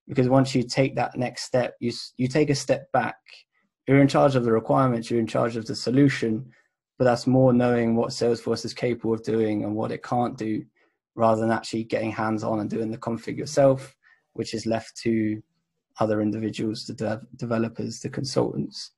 Because 0.07 0.29
once 0.29 0.55
you 0.55 0.63
take 0.63 0.95
that 0.95 1.17
next 1.17 1.43
step, 1.43 1.75
you, 1.81 1.91
you 2.15 2.29
take 2.29 2.49
a 2.49 2.55
step 2.55 2.89
back. 2.93 3.17
You're 3.87 4.01
in 4.01 4.07
charge 4.07 4.35
of 4.35 4.45
the 4.45 4.53
requirements, 4.53 5.11
you're 5.11 5.19
in 5.19 5.27
charge 5.27 5.57
of 5.57 5.65
the 5.65 5.75
solution, 5.75 6.49
but 6.97 7.03
that's 7.03 7.27
more 7.27 7.51
knowing 7.51 7.97
what 7.97 8.11
Salesforce 8.11 8.63
is 8.63 8.73
capable 8.73 9.13
of 9.13 9.23
doing 9.23 9.65
and 9.65 9.75
what 9.75 9.91
it 9.91 10.01
can't 10.01 10.37
do 10.37 10.63
rather 11.15 11.41
than 11.41 11.51
actually 11.51 11.83
getting 11.83 12.11
hands 12.11 12.41
on 12.41 12.61
and 12.61 12.69
doing 12.69 12.89
the 12.89 12.97
config 12.97 13.37
yourself, 13.37 13.93
which 14.33 14.53
is 14.53 14.65
left 14.65 14.95
to 15.03 15.41
other 15.99 16.21
individuals, 16.21 16.85
the 16.85 16.93
de- 16.93 17.21
developers, 17.35 17.99
the 17.99 18.09
consultants. 18.09 18.91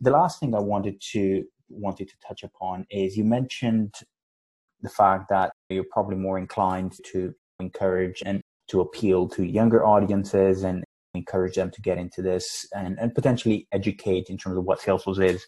The 0.00 0.10
last 0.10 0.40
thing 0.40 0.54
I 0.56 0.60
wanted 0.60 1.00
to 1.12 1.44
wanted 1.74 2.08
to 2.08 2.14
touch 2.26 2.42
upon 2.42 2.86
is 2.90 3.16
you 3.16 3.24
mentioned 3.24 3.94
the 4.82 4.88
fact 4.88 5.26
that 5.30 5.52
you're 5.68 5.84
probably 5.90 6.16
more 6.16 6.38
inclined 6.38 6.94
to 7.12 7.34
encourage 7.60 8.22
and 8.24 8.40
to 8.68 8.80
appeal 8.80 9.28
to 9.28 9.44
younger 9.44 9.84
audiences 9.84 10.64
and 10.64 10.84
encourage 11.14 11.54
them 11.54 11.70
to 11.70 11.80
get 11.80 11.98
into 11.98 12.22
this 12.22 12.66
and, 12.74 12.98
and 12.98 13.14
potentially 13.14 13.66
educate 13.72 14.28
in 14.28 14.36
terms 14.36 14.56
of 14.56 14.64
what 14.64 14.80
Salesforce 14.80 15.24
is. 15.24 15.46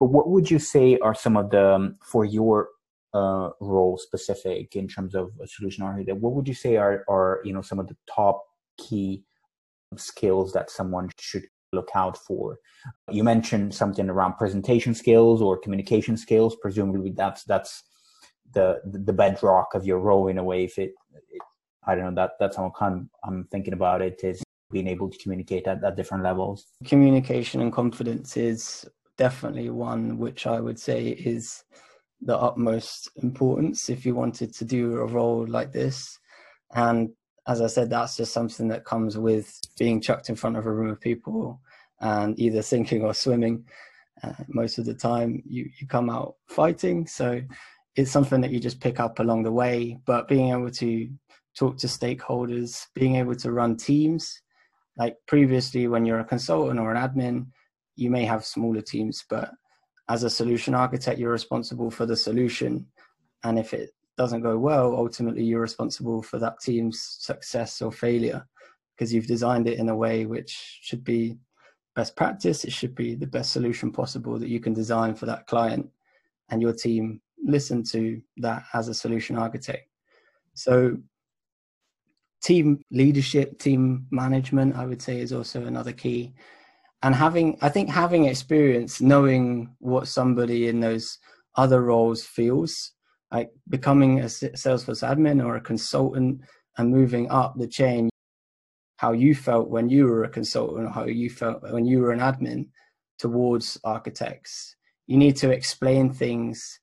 But 0.00 0.06
what 0.06 0.28
would 0.28 0.50
you 0.50 0.58
say 0.58 0.98
are 0.98 1.14
some 1.14 1.36
of 1.36 1.50
the, 1.50 1.74
um, 1.74 1.96
for 2.04 2.24
your 2.24 2.68
uh, 3.14 3.50
role 3.60 3.98
specific 3.98 4.74
in 4.74 4.88
terms 4.88 5.14
of 5.14 5.30
a 5.42 5.46
solution 5.46 5.84
architect, 5.84 6.18
what 6.18 6.32
would 6.32 6.48
you 6.48 6.54
say 6.54 6.76
are, 6.76 7.04
are, 7.08 7.40
you 7.44 7.52
know, 7.52 7.62
some 7.62 7.78
of 7.78 7.88
the 7.88 7.96
top 8.12 8.42
key 8.78 9.24
skills 9.96 10.52
that 10.52 10.70
someone 10.70 11.10
should 11.18 11.44
look 11.72 11.90
out 11.94 12.16
for. 12.16 12.58
You 13.10 13.24
mentioned 13.24 13.74
something 13.74 14.08
around 14.08 14.34
presentation 14.34 14.94
skills 14.94 15.40
or 15.40 15.58
communication 15.58 16.16
skills. 16.16 16.56
Presumably, 16.60 17.12
that's 17.16 17.44
that's 17.44 17.82
the 18.52 18.80
the 18.84 19.12
bedrock 19.12 19.74
of 19.74 19.84
your 19.84 19.98
role 19.98 20.28
in 20.28 20.38
a 20.38 20.44
way. 20.44 20.64
If 20.64 20.78
it, 20.78 20.92
it 21.30 21.42
I 21.86 21.94
don't 21.94 22.14
know 22.14 22.22
that 22.22 22.32
that's 22.38 22.56
how 22.56 22.72
I'm 22.80 23.10
I'm 23.24 23.44
thinking 23.50 23.74
about 23.74 24.02
it 24.02 24.22
is 24.22 24.42
being 24.70 24.88
able 24.88 25.10
to 25.10 25.18
communicate 25.18 25.66
at, 25.66 25.84
at 25.84 25.96
different 25.96 26.24
levels. 26.24 26.66
Communication 26.84 27.60
and 27.60 27.72
confidence 27.72 28.36
is 28.36 28.88
definitely 29.18 29.68
one 29.68 30.18
which 30.18 30.46
I 30.46 30.60
would 30.60 30.78
say 30.78 31.08
is 31.08 31.64
the 32.22 32.36
utmost 32.38 33.10
importance 33.16 33.90
if 33.90 34.06
you 34.06 34.14
wanted 34.14 34.54
to 34.54 34.64
do 34.64 34.98
a 34.98 35.06
role 35.06 35.46
like 35.46 35.72
this. 35.72 36.18
And 36.74 37.10
as 37.46 37.60
I 37.60 37.66
said, 37.66 37.90
that's 37.90 38.16
just 38.16 38.32
something 38.32 38.68
that 38.68 38.84
comes 38.84 39.18
with 39.18 39.60
being 39.78 40.00
chucked 40.00 40.28
in 40.28 40.36
front 40.36 40.56
of 40.56 40.66
a 40.66 40.72
room 40.72 40.90
of 40.90 41.00
people 41.00 41.60
and 42.00 42.38
either 42.38 42.62
sinking 42.62 43.02
or 43.02 43.14
swimming. 43.14 43.64
Uh, 44.22 44.32
most 44.48 44.78
of 44.78 44.84
the 44.84 44.94
time, 44.94 45.42
you 45.46 45.68
you 45.80 45.86
come 45.86 46.08
out 46.08 46.36
fighting, 46.46 47.06
so 47.06 47.40
it's 47.96 48.10
something 48.10 48.40
that 48.40 48.52
you 48.52 48.60
just 48.60 48.80
pick 48.80 49.00
up 49.00 49.18
along 49.18 49.42
the 49.42 49.52
way. 49.52 49.98
But 50.06 50.28
being 50.28 50.50
able 50.50 50.70
to 50.70 51.08
talk 51.56 51.78
to 51.78 51.86
stakeholders, 51.86 52.86
being 52.94 53.16
able 53.16 53.34
to 53.36 53.52
run 53.52 53.76
teams, 53.76 54.40
like 54.96 55.16
previously 55.26 55.88
when 55.88 56.04
you're 56.04 56.20
a 56.20 56.24
consultant 56.24 56.78
or 56.78 56.94
an 56.94 56.96
admin, 56.96 57.46
you 57.96 58.10
may 58.10 58.24
have 58.24 58.44
smaller 58.44 58.80
teams, 58.80 59.24
but 59.28 59.50
as 60.08 60.22
a 60.24 60.30
solution 60.30 60.74
architect, 60.74 61.18
you're 61.18 61.32
responsible 61.32 61.90
for 61.90 62.06
the 62.06 62.16
solution. 62.16 62.86
And 63.44 63.58
if 63.58 63.74
it 63.74 63.90
doesn't 64.16 64.42
go 64.42 64.58
well, 64.58 64.94
ultimately 64.94 65.42
you're 65.42 65.60
responsible 65.60 66.22
for 66.22 66.38
that 66.38 66.60
team's 66.60 67.16
success 67.20 67.80
or 67.80 67.90
failure 67.90 68.46
because 68.94 69.12
you've 69.12 69.26
designed 69.26 69.66
it 69.66 69.78
in 69.78 69.88
a 69.88 69.96
way 69.96 70.26
which 70.26 70.78
should 70.82 71.02
be 71.02 71.36
best 71.94 72.14
practice. 72.16 72.64
It 72.64 72.72
should 72.72 72.94
be 72.94 73.14
the 73.14 73.26
best 73.26 73.52
solution 73.52 73.90
possible 73.90 74.38
that 74.38 74.48
you 74.48 74.60
can 74.60 74.72
design 74.72 75.14
for 75.14 75.26
that 75.26 75.46
client 75.46 75.88
and 76.50 76.60
your 76.60 76.72
team 76.72 77.20
listen 77.44 77.82
to 77.82 78.20
that 78.38 78.64
as 78.74 78.88
a 78.88 78.94
solution 78.94 79.36
architect. 79.36 79.88
So 80.54 80.98
team 82.42 82.82
leadership, 82.90 83.58
team 83.58 84.06
management, 84.10 84.76
I 84.76 84.86
would 84.86 85.00
say, 85.00 85.20
is 85.20 85.32
also 85.32 85.64
another 85.64 85.92
key. 85.92 86.34
And 87.02 87.14
having, 87.14 87.58
I 87.62 87.68
think, 87.68 87.88
having 87.88 88.26
experience, 88.26 89.00
knowing 89.00 89.74
what 89.78 90.06
somebody 90.08 90.68
in 90.68 90.80
those 90.80 91.18
other 91.56 91.82
roles 91.82 92.22
feels, 92.24 92.92
like 93.32 93.50
becoming 93.68 94.20
a 94.20 94.24
Salesforce 94.24 95.02
admin 95.02 95.44
or 95.44 95.56
a 95.56 95.60
consultant 95.60 96.42
and 96.76 96.90
moving 96.90 97.30
up 97.30 97.54
the 97.56 97.66
chain, 97.66 98.10
how 98.98 99.12
you 99.12 99.34
felt 99.34 99.68
when 99.70 99.88
you 99.88 100.04
were 100.04 100.24
a 100.24 100.28
consultant, 100.28 100.92
how 100.92 101.06
you 101.06 101.30
felt 101.30 101.62
when 101.72 101.86
you 101.86 102.00
were 102.00 102.12
an 102.12 102.20
admin 102.20 102.68
towards 103.18 103.78
architects. 103.84 104.76
You 105.06 105.16
need 105.16 105.36
to 105.36 105.50
explain 105.50 106.12
things 106.12 106.78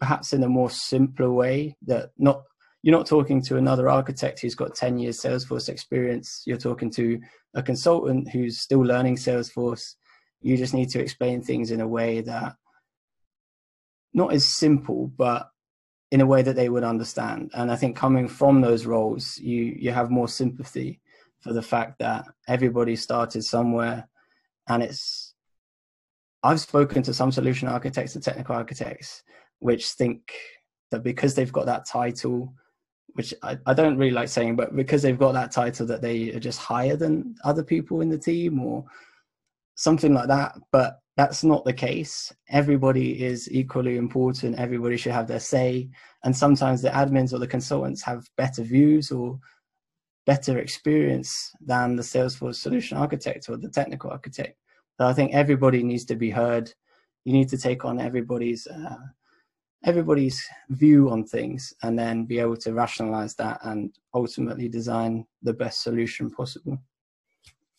perhaps 0.00 0.32
in 0.32 0.42
a 0.42 0.48
more 0.48 0.68
simpler 0.68 1.30
way 1.30 1.76
that 1.86 2.10
not 2.18 2.42
you're 2.82 2.96
not 2.96 3.06
talking 3.06 3.40
to 3.42 3.56
another 3.56 3.88
architect 3.88 4.40
who's 4.40 4.54
got 4.54 4.74
10 4.74 4.98
years 4.98 5.18
Salesforce 5.18 5.70
experience. 5.70 6.42
You're 6.44 6.58
talking 6.58 6.90
to 6.90 7.18
a 7.54 7.62
consultant 7.62 8.28
who's 8.30 8.60
still 8.60 8.80
learning 8.80 9.16
Salesforce. 9.16 9.94
You 10.42 10.58
just 10.58 10.74
need 10.74 10.90
to 10.90 11.00
explain 11.00 11.40
things 11.40 11.70
in 11.70 11.80
a 11.80 11.88
way 11.88 12.20
that 12.20 12.56
not 14.12 14.34
as 14.34 14.44
simple, 14.44 15.10
but 15.16 15.48
in 16.10 16.20
a 16.20 16.26
way 16.26 16.42
that 16.42 16.56
they 16.56 16.68
would 16.68 16.84
understand. 16.84 17.50
And 17.54 17.70
I 17.70 17.76
think 17.76 17.96
coming 17.96 18.28
from 18.28 18.60
those 18.60 18.86
roles, 18.86 19.38
you 19.38 19.76
you 19.78 19.90
have 19.90 20.10
more 20.10 20.28
sympathy 20.28 21.00
for 21.40 21.52
the 21.52 21.62
fact 21.62 21.98
that 21.98 22.26
everybody 22.48 22.96
started 22.96 23.44
somewhere, 23.44 24.08
and 24.68 24.82
it's. 24.82 25.34
I've 26.42 26.60
spoken 26.60 27.02
to 27.04 27.14
some 27.14 27.32
solution 27.32 27.68
architects 27.68 28.14
and 28.14 28.22
technical 28.22 28.54
architects 28.54 29.22
which 29.60 29.92
think 29.92 30.30
that 30.90 31.02
because 31.02 31.34
they've 31.34 31.50
got 31.50 31.64
that 31.64 31.86
title 31.86 32.52
which 33.14 33.32
I, 33.42 33.58
I 33.66 33.74
don't 33.74 33.96
really 33.96 34.12
like 34.12 34.28
saying, 34.28 34.56
but 34.56 34.74
because 34.74 35.02
they've 35.02 35.18
got 35.18 35.32
that 35.32 35.52
title 35.52 35.86
that 35.86 36.02
they 36.02 36.32
are 36.32 36.40
just 36.40 36.58
higher 36.58 36.96
than 36.96 37.36
other 37.44 37.62
people 37.62 38.00
in 38.00 38.08
the 38.08 38.18
team 38.18 38.60
or 38.60 38.84
something 39.76 40.12
like 40.12 40.28
that. 40.28 40.56
But 40.72 40.98
that's 41.16 41.44
not 41.44 41.64
the 41.64 41.72
case. 41.72 42.32
Everybody 42.48 43.22
is 43.22 43.50
equally 43.52 43.96
important. 43.96 44.58
Everybody 44.58 44.96
should 44.96 45.12
have 45.12 45.28
their 45.28 45.40
say. 45.40 45.88
And 46.24 46.36
sometimes 46.36 46.82
the 46.82 46.88
admins 46.88 47.32
or 47.32 47.38
the 47.38 47.46
consultants 47.46 48.02
have 48.02 48.28
better 48.36 48.62
views 48.62 49.12
or 49.12 49.38
better 50.26 50.58
experience 50.58 51.52
than 51.60 51.96
the 51.96 52.02
Salesforce 52.02 52.56
solution 52.56 52.96
architect 52.96 53.48
or 53.48 53.56
the 53.56 53.68
technical 53.68 54.10
architect. 54.10 54.58
So 54.98 55.06
I 55.06 55.12
think 55.12 55.34
everybody 55.34 55.82
needs 55.82 56.04
to 56.06 56.16
be 56.16 56.30
heard. 56.30 56.72
You 57.24 57.32
need 57.32 57.48
to 57.50 57.58
take 57.58 57.84
on 57.84 58.00
everybody's 58.00 58.66
uh, 58.66 58.96
everybody's 59.84 60.42
view 60.70 61.10
on 61.10 61.24
things 61.24 61.72
and 61.82 61.98
then 61.98 62.24
be 62.24 62.38
able 62.38 62.56
to 62.56 62.72
rationalize 62.72 63.34
that 63.34 63.60
and 63.64 63.94
ultimately 64.14 64.68
design 64.68 65.26
the 65.42 65.52
best 65.52 65.82
solution 65.82 66.30
possible 66.30 66.78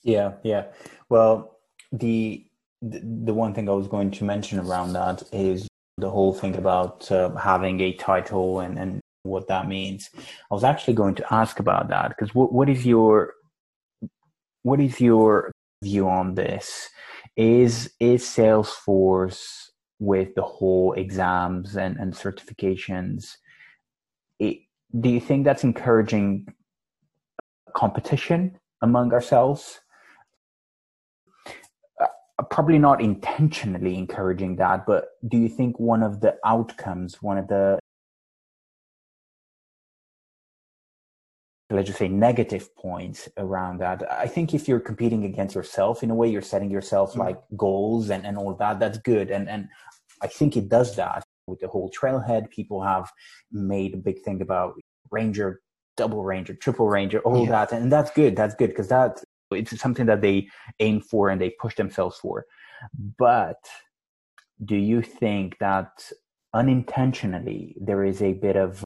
yeah 0.04 0.34
yeah 0.43 0.65
well 1.10 1.58
the 1.91 2.44
the 2.81 3.33
one 3.33 3.53
thing 3.53 3.69
i 3.69 3.71
was 3.71 3.88
going 3.88 4.11
to 4.11 4.23
mention 4.23 4.59
around 4.59 4.93
that 4.93 5.23
is 5.31 5.67
the 5.97 6.09
whole 6.09 6.33
thing 6.33 6.55
about 6.55 7.09
uh, 7.11 7.33
having 7.35 7.79
a 7.79 7.93
title 7.93 8.59
and 8.59 8.77
and 8.77 8.99
what 9.25 9.47
that 9.47 9.67
means. 9.67 10.09
I 10.15 10.53
was 10.53 10.63
actually 10.63 10.93
going 10.93 11.15
to 11.15 11.33
ask 11.33 11.59
about 11.59 11.89
that 11.89 12.09
because 12.09 12.33
what, 12.33 12.53
what 12.53 12.69
is 12.69 12.85
your 12.85 13.33
what 14.63 14.79
is 14.79 14.99
your 15.01 15.51
view 15.83 16.07
on 16.07 16.35
this? 16.35 16.89
Is 17.35 17.91
is 17.99 18.23
salesforce 18.23 19.43
with 19.99 20.35
the 20.35 20.41
whole 20.41 20.93
exams 20.93 21.77
and, 21.77 21.97
and 21.97 22.13
certifications 22.13 23.38
it, 24.39 24.57
do 24.99 25.07
you 25.07 25.21
think 25.21 25.45
that's 25.45 25.63
encouraging 25.63 26.45
competition 27.73 28.57
among 28.81 29.13
ourselves 29.13 29.79
probably 32.49 32.79
not 32.79 33.01
intentionally 33.01 33.97
encouraging 33.97 34.55
that 34.55 34.86
but 34.86 35.10
do 35.27 35.38
you 35.38 35.49
think 35.49 35.79
one 35.79 36.03
of 36.03 36.21
the 36.21 36.36
outcomes 36.45 37.21
one 37.21 37.38
of 37.38 37.47
the 37.47 37.79
let's 41.71 41.88
just 41.88 41.99
say 41.99 42.08
negative 42.08 42.75
points 42.75 43.27
around 43.38 43.79
that 43.79 44.03
i 44.12 44.27
think 44.27 44.53
if 44.53 44.67
you're 44.67 44.79
competing 44.79 45.25
against 45.25 45.55
yourself 45.55 46.03
in 46.03 46.12
a 46.12 46.15
way 46.15 46.27
you're 46.27 46.41
setting 46.41 46.69
yourself 46.69 47.12
mm-hmm. 47.12 47.21
like 47.21 47.41
goals 47.58 48.10
and, 48.10 48.25
and 48.25 48.38
all 48.38 48.53
that 48.53 48.79
that's 48.79 48.97
good 48.99 49.31
and 49.31 49.49
and 49.49 49.67
i 50.21 50.27
think 50.27 50.55
it 50.55 50.69
does 50.69 50.95
that 50.95 51.23
with 51.47 51.60
the 51.60 51.67
whole 51.67 51.91
trailhead 51.91 52.49
people 52.49 52.81
have 52.84 53.12
made 53.51 53.93
a 53.93 53.97
big 53.97 54.21
thing 54.21 54.41
about 54.41 54.73
ranger 55.12 55.62
double 55.97 56.23
ranger 56.23 56.53
triple 56.53 56.88
ranger 56.88 57.19
all 57.19 57.45
yeah. 57.45 57.51
that 57.51 57.71
and 57.71 57.91
that's 57.91 58.12
good 58.12 58.36
that's 58.36 58.55
good 58.55 58.69
because 58.69 58.88
that 58.88 59.23
it's 59.51 59.79
something 59.79 60.05
that 60.08 60.21
they 60.21 60.47
aim 60.79 61.01
for 61.01 61.29
and 61.29 61.39
they 61.39 61.51
push 61.60 61.75
themselves 61.75 62.17
for. 62.17 62.45
But 63.17 63.60
do 64.63 64.75
you 64.75 65.01
think 65.01 65.58
that 65.60 66.12
unintentionally 66.53 67.75
there 67.79 68.03
is 68.03 68.21
a 68.21 68.31
bit 68.34 68.55
of 68.55 68.81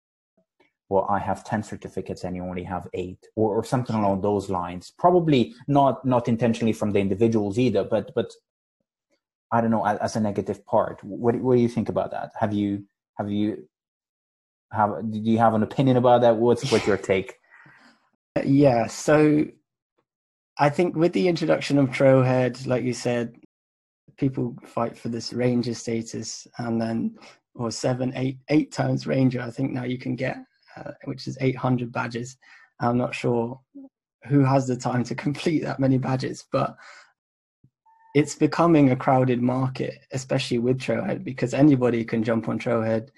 well 0.89 1.06
i 1.08 1.19
have 1.19 1.43
10 1.43 1.62
certificates 1.62 2.24
and 2.24 2.36
you 2.36 2.41
only 2.41 2.63
have 2.63 2.88
eight 2.95 3.19
or, 3.36 3.56
or 3.56 3.63
something 3.63 3.95
along 3.95 4.22
those 4.22 4.50
lines? 4.50 4.91
Probably 4.98 5.54
not 5.67 6.04
not 6.06 6.28
intentionally 6.28 6.74
from 6.74 6.91
the 6.91 7.00
individuals 7.00 7.60
either 7.60 7.84
but 7.84 8.12
but 8.15 8.32
i 9.52 9.62
don't 9.62 9.72
know 9.72 9.86
as, 9.86 10.00
as 10.00 10.15
a 10.15 10.19
negative 10.19 10.65
part. 10.65 11.04
What, 11.04 11.36
what 11.36 11.56
do 11.56 11.62
you 11.62 11.69
think 11.69 11.89
about 11.89 12.12
that? 12.12 12.32
Have 12.39 12.54
you 12.54 12.86
have 13.17 13.30
you 13.30 13.67
have 14.72 15.12
do 15.12 15.19
you 15.19 15.38
have 15.38 15.54
an 15.54 15.63
opinion 15.63 15.98
about 15.98 16.22
that? 16.22 16.38
What's 16.38 16.72
what's 16.72 16.88
your 16.88 16.98
take? 16.98 17.36
Yeah 18.45 18.88
so 18.88 19.45
i 20.60 20.69
think 20.69 20.95
with 20.95 21.13
the 21.13 21.28
introduction 21.28 21.78
of 21.78 21.89
trailhead 21.89 22.65
like 22.67 22.84
you 22.84 22.93
said 22.93 23.36
people 24.17 24.56
fight 24.65 24.98
for 24.98 25.10
this 25.10 25.34
ranger 25.34 25.74
status 25.74 26.48
and 26.60 26.80
then 26.82 27.17
or 27.56 27.72
seven 27.72 28.12
eight 28.15 28.38
eight 28.50 28.72
times 28.72 29.08
ranger 29.08 29.41
i 29.41 29.50
think 29.50 29.72
now 29.72 29.84
you 29.84 29.98
can 29.98 30.15
get 30.15 30.38
uh, 30.80 30.91
which 31.06 31.28
is 31.28 31.38
800 31.41 31.91
badges. 31.91 32.38
I'm 32.80 32.98
not 32.98 33.15
sure 33.15 33.60
who 34.28 34.43
has 34.43 34.67
the 34.67 34.76
time 34.76 35.04
to 35.06 35.15
complete 35.26 35.63
that 35.63 35.80
many 35.80 35.98
badges, 35.98 36.45
but 36.52 36.76
it's 38.15 38.36
becoming 38.36 38.89
a 38.91 38.95
crowded 38.95 39.41
market, 39.41 40.00
especially 40.12 40.60
with 40.60 40.80
Trailhead, 40.80 41.24
because 41.24 41.54
anybody 41.54 42.04
can 42.04 42.24
jump 42.24 42.50
on 42.50 42.60
Trailhead 42.60 43.10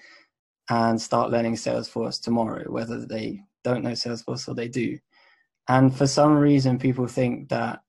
and 0.69 1.01
start 1.01 1.32
learning 1.32 1.56
Salesforce 1.56 2.21
tomorrow, 2.21 2.69
whether 2.69 3.06
they 3.06 3.41
don't 3.63 3.84
know 3.84 3.91
Salesforce 3.91 4.47
or 4.47 4.54
they 4.54 4.67
do. 4.67 4.97
And 5.71 5.95
for 5.95 6.05
some 6.05 6.36
reason, 6.36 6.77
people 6.77 7.07
think 7.07 7.47
that 7.47 7.79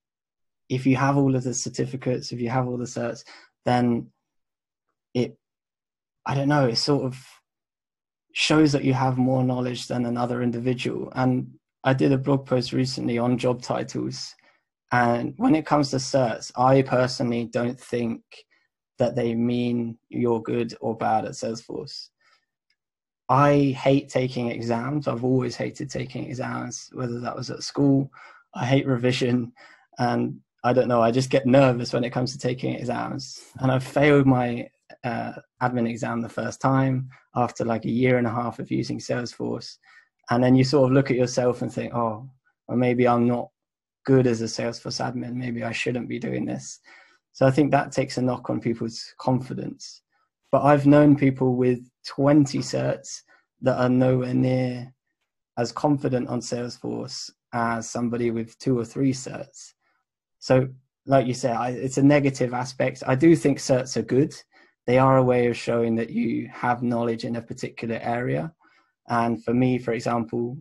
if 0.68 0.86
you 0.86 0.94
have 0.94 1.16
all 1.16 1.34
of 1.34 1.42
the 1.42 1.52
certificates, 1.52 2.30
if 2.30 2.40
you 2.40 2.48
have 2.48 2.68
all 2.68 2.76
the 2.76 2.84
certs, 2.84 3.24
then 3.64 4.06
it, 5.14 5.36
I 6.24 6.36
don't 6.36 6.48
know, 6.48 6.68
it 6.68 6.76
sort 6.76 7.02
of 7.02 7.18
shows 8.34 8.70
that 8.70 8.84
you 8.84 8.94
have 8.94 9.18
more 9.18 9.42
knowledge 9.42 9.88
than 9.88 10.06
another 10.06 10.42
individual. 10.42 11.12
And 11.16 11.54
I 11.82 11.92
did 11.92 12.12
a 12.12 12.18
blog 12.18 12.46
post 12.46 12.72
recently 12.72 13.18
on 13.18 13.36
job 13.36 13.62
titles. 13.62 14.32
And 14.92 15.34
when 15.36 15.56
it 15.56 15.66
comes 15.66 15.90
to 15.90 15.96
certs, 15.96 16.52
I 16.54 16.82
personally 16.82 17.46
don't 17.46 17.80
think 17.80 18.22
that 19.00 19.16
they 19.16 19.34
mean 19.34 19.98
you're 20.08 20.40
good 20.40 20.72
or 20.80 20.96
bad 20.96 21.24
at 21.24 21.32
Salesforce. 21.32 22.10
I 23.32 23.70
hate 23.70 24.10
taking 24.10 24.50
exams. 24.50 25.08
I've 25.08 25.24
always 25.24 25.56
hated 25.56 25.88
taking 25.88 26.26
exams, 26.26 26.90
whether 26.92 27.18
that 27.20 27.34
was 27.34 27.48
at 27.48 27.62
school. 27.62 28.12
I 28.54 28.66
hate 28.66 28.86
revision. 28.86 29.54
And 29.98 30.38
I 30.64 30.74
don't 30.74 30.86
know, 30.86 31.00
I 31.00 31.10
just 31.12 31.30
get 31.30 31.46
nervous 31.46 31.94
when 31.94 32.04
it 32.04 32.10
comes 32.10 32.32
to 32.32 32.38
taking 32.38 32.74
exams. 32.74 33.42
And 33.60 33.72
I've 33.72 33.84
failed 33.84 34.26
my 34.26 34.68
uh, 35.02 35.32
admin 35.62 35.88
exam 35.88 36.20
the 36.20 36.28
first 36.28 36.60
time 36.60 37.08
after 37.34 37.64
like 37.64 37.86
a 37.86 37.90
year 37.90 38.18
and 38.18 38.26
a 38.26 38.30
half 38.30 38.58
of 38.58 38.70
using 38.70 38.98
Salesforce. 38.98 39.78
And 40.28 40.44
then 40.44 40.54
you 40.54 40.62
sort 40.62 40.90
of 40.90 40.92
look 40.92 41.10
at 41.10 41.16
yourself 41.16 41.62
and 41.62 41.72
think, 41.72 41.94
oh, 41.94 42.28
or 42.68 42.76
maybe 42.76 43.08
I'm 43.08 43.26
not 43.26 43.48
good 44.04 44.26
as 44.26 44.42
a 44.42 44.44
Salesforce 44.44 45.00
admin. 45.00 45.36
Maybe 45.36 45.64
I 45.64 45.72
shouldn't 45.72 46.06
be 46.06 46.18
doing 46.18 46.44
this. 46.44 46.80
So 47.32 47.46
I 47.46 47.50
think 47.50 47.70
that 47.70 47.92
takes 47.92 48.18
a 48.18 48.22
knock 48.22 48.50
on 48.50 48.60
people's 48.60 49.14
confidence. 49.16 50.02
But 50.50 50.64
I've 50.64 50.86
known 50.86 51.16
people 51.16 51.56
with 51.56 51.80
20 52.06 52.58
certs 52.58 53.22
that 53.60 53.78
are 53.78 53.88
nowhere 53.88 54.34
near 54.34 54.92
as 55.58 55.72
confident 55.72 56.28
on 56.28 56.40
Salesforce 56.40 57.30
as 57.52 57.88
somebody 57.88 58.30
with 58.30 58.58
two 58.58 58.78
or 58.78 58.84
three 58.84 59.12
certs. 59.12 59.72
So, 60.38 60.68
like 61.06 61.26
you 61.26 61.34
say, 61.34 61.50
I, 61.50 61.70
it's 61.70 61.98
a 61.98 62.02
negative 62.02 62.54
aspect. 62.54 63.02
I 63.06 63.14
do 63.14 63.36
think 63.36 63.58
certs 63.58 63.96
are 63.96 64.02
good 64.02 64.34
they 64.86 64.98
are 64.98 65.16
a 65.16 65.22
way 65.22 65.46
of 65.46 65.56
showing 65.56 65.94
that 65.96 66.10
you 66.10 66.48
have 66.52 66.82
knowledge 66.82 67.24
in 67.24 67.36
a 67.36 67.42
particular 67.42 67.98
area. 68.02 68.52
And 69.08 69.42
for 69.44 69.54
me, 69.54 69.78
for 69.78 69.92
example, 69.92 70.58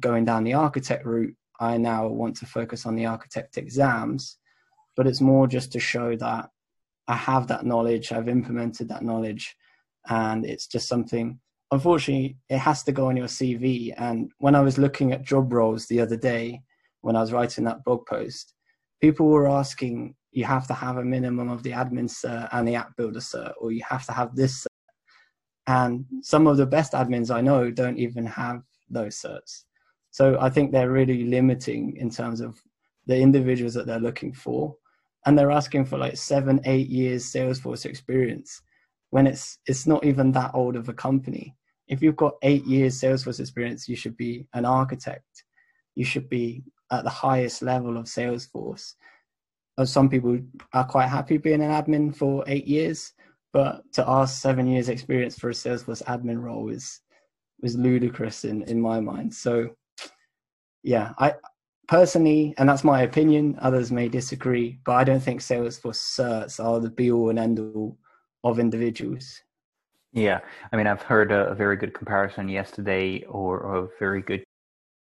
going 0.00 0.24
down 0.24 0.44
the 0.44 0.54
architect 0.54 1.06
route, 1.06 1.34
I 1.58 1.78
now 1.78 2.06
want 2.08 2.36
to 2.38 2.46
focus 2.46 2.84
on 2.84 2.96
the 2.96 3.06
architect 3.06 3.56
exams, 3.56 4.36
but 4.94 5.06
it's 5.06 5.22
more 5.22 5.46
just 5.46 5.72
to 5.72 5.80
show 5.80 6.16
that 6.16 6.50
I 7.08 7.14
have 7.14 7.46
that 7.46 7.64
knowledge, 7.64 8.12
I've 8.12 8.28
implemented 8.28 8.88
that 8.88 9.04
knowledge, 9.04 9.56
and 10.08 10.44
it's 10.46 10.66
just 10.66 10.88
something 10.88 11.38
unfortunately, 11.72 12.36
it 12.48 12.58
has 12.58 12.82
to 12.84 12.92
go 12.92 13.08
on 13.08 13.16
your 13.16 13.26
CV. 13.26 13.92
And 13.96 14.30
when 14.38 14.54
I 14.54 14.60
was 14.60 14.78
looking 14.78 15.12
at 15.12 15.24
job 15.24 15.52
roles 15.52 15.86
the 15.86 16.00
other 16.00 16.16
day, 16.16 16.62
when 17.00 17.16
I 17.16 17.20
was 17.20 17.32
writing 17.32 17.64
that 17.64 17.84
blog 17.84 18.06
post, 18.06 18.54
people 19.00 19.26
were 19.26 19.48
asking, 19.48 20.14
you 20.32 20.44
have 20.44 20.66
to 20.68 20.74
have 20.74 20.98
a 20.98 21.04
minimum 21.04 21.48
of 21.50 21.62
the 21.62 21.70
admin 21.70 22.10
cert 22.10 22.48
and 22.52 22.66
the 22.66 22.74
app 22.74 22.96
builder 22.96 23.20
cert, 23.20 23.52
or 23.60 23.72
you 23.72 23.82
have 23.88 24.04
to 24.06 24.12
have 24.12 24.34
this. 24.34 24.62
Cert. 24.62 24.66
And 25.68 26.04
some 26.22 26.46
of 26.46 26.56
the 26.56 26.66
best 26.66 26.92
admins 26.92 27.34
I 27.34 27.40
know 27.40 27.70
don't 27.70 27.98
even 27.98 28.26
have 28.26 28.62
those 28.88 29.20
certs. 29.20 29.64
So 30.10 30.38
I 30.40 30.48
think 30.48 30.70
they're 30.70 30.90
really 30.90 31.24
limiting 31.24 31.96
in 31.96 32.10
terms 32.10 32.40
of 32.40 32.60
the 33.06 33.18
individuals 33.18 33.74
that 33.74 33.86
they're 33.86 33.98
looking 33.98 34.32
for. 34.32 34.76
And 35.26 35.36
they're 35.36 35.50
asking 35.50 35.86
for 35.86 35.98
like 35.98 36.16
seven, 36.16 36.60
eight 36.64 36.88
years 36.88 37.24
Salesforce 37.24 37.84
experience 37.84 38.62
when 39.16 39.26
it's 39.26 39.60
it's 39.64 39.86
not 39.86 40.04
even 40.04 40.30
that 40.30 40.50
old 40.52 40.76
of 40.76 40.90
a 40.90 40.92
company. 40.92 41.56
If 41.88 42.02
you've 42.02 42.22
got 42.24 42.34
eight 42.42 42.66
years 42.66 43.00
Salesforce 43.00 43.40
experience, 43.40 43.88
you 43.88 43.96
should 43.96 44.14
be 44.14 44.46
an 44.52 44.66
architect. 44.66 45.44
You 45.94 46.04
should 46.04 46.28
be 46.28 46.64
at 46.92 47.04
the 47.04 47.16
highest 47.24 47.62
level 47.62 47.96
of 47.96 48.04
Salesforce. 48.04 48.92
Some 49.84 50.10
people 50.10 50.38
are 50.74 50.84
quite 50.84 51.08
happy 51.08 51.38
being 51.38 51.62
an 51.62 51.70
admin 51.70 52.14
for 52.14 52.44
eight 52.46 52.66
years, 52.66 53.14
but 53.54 53.90
to 53.94 54.06
ask 54.06 54.42
seven 54.42 54.66
years 54.66 54.90
experience 54.90 55.38
for 55.38 55.48
a 55.48 55.54
Salesforce 55.54 56.02
admin 56.02 56.42
role 56.42 56.68
is 56.68 57.00
was 57.62 57.74
ludicrous 57.74 58.44
in 58.44 58.64
in 58.64 58.78
my 58.78 59.00
mind. 59.00 59.32
So 59.32 59.70
yeah, 60.82 61.14
I 61.16 61.36
personally, 61.88 62.52
and 62.58 62.68
that's 62.68 62.84
my 62.84 63.00
opinion. 63.00 63.56
Others 63.62 63.90
may 63.90 64.10
disagree, 64.10 64.78
but 64.84 64.92
I 64.92 65.04
don't 65.04 65.24
think 65.26 65.40
Salesforce 65.40 66.02
certs 66.18 66.62
are 66.62 66.80
the 66.80 66.90
be 66.90 67.10
all 67.10 67.30
and 67.30 67.38
end 67.38 67.58
all 67.60 67.96
of 68.50 68.58
individuals. 68.58 69.42
Yeah, 70.12 70.40
I 70.72 70.76
mean, 70.76 70.86
I've 70.86 71.02
heard 71.02 71.30
a, 71.32 71.48
a 71.48 71.54
very 71.54 71.76
good 71.76 71.92
comparison 71.92 72.48
yesterday, 72.48 73.24
or 73.24 73.76
a 73.76 73.88
very 73.98 74.22
good 74.22 74.44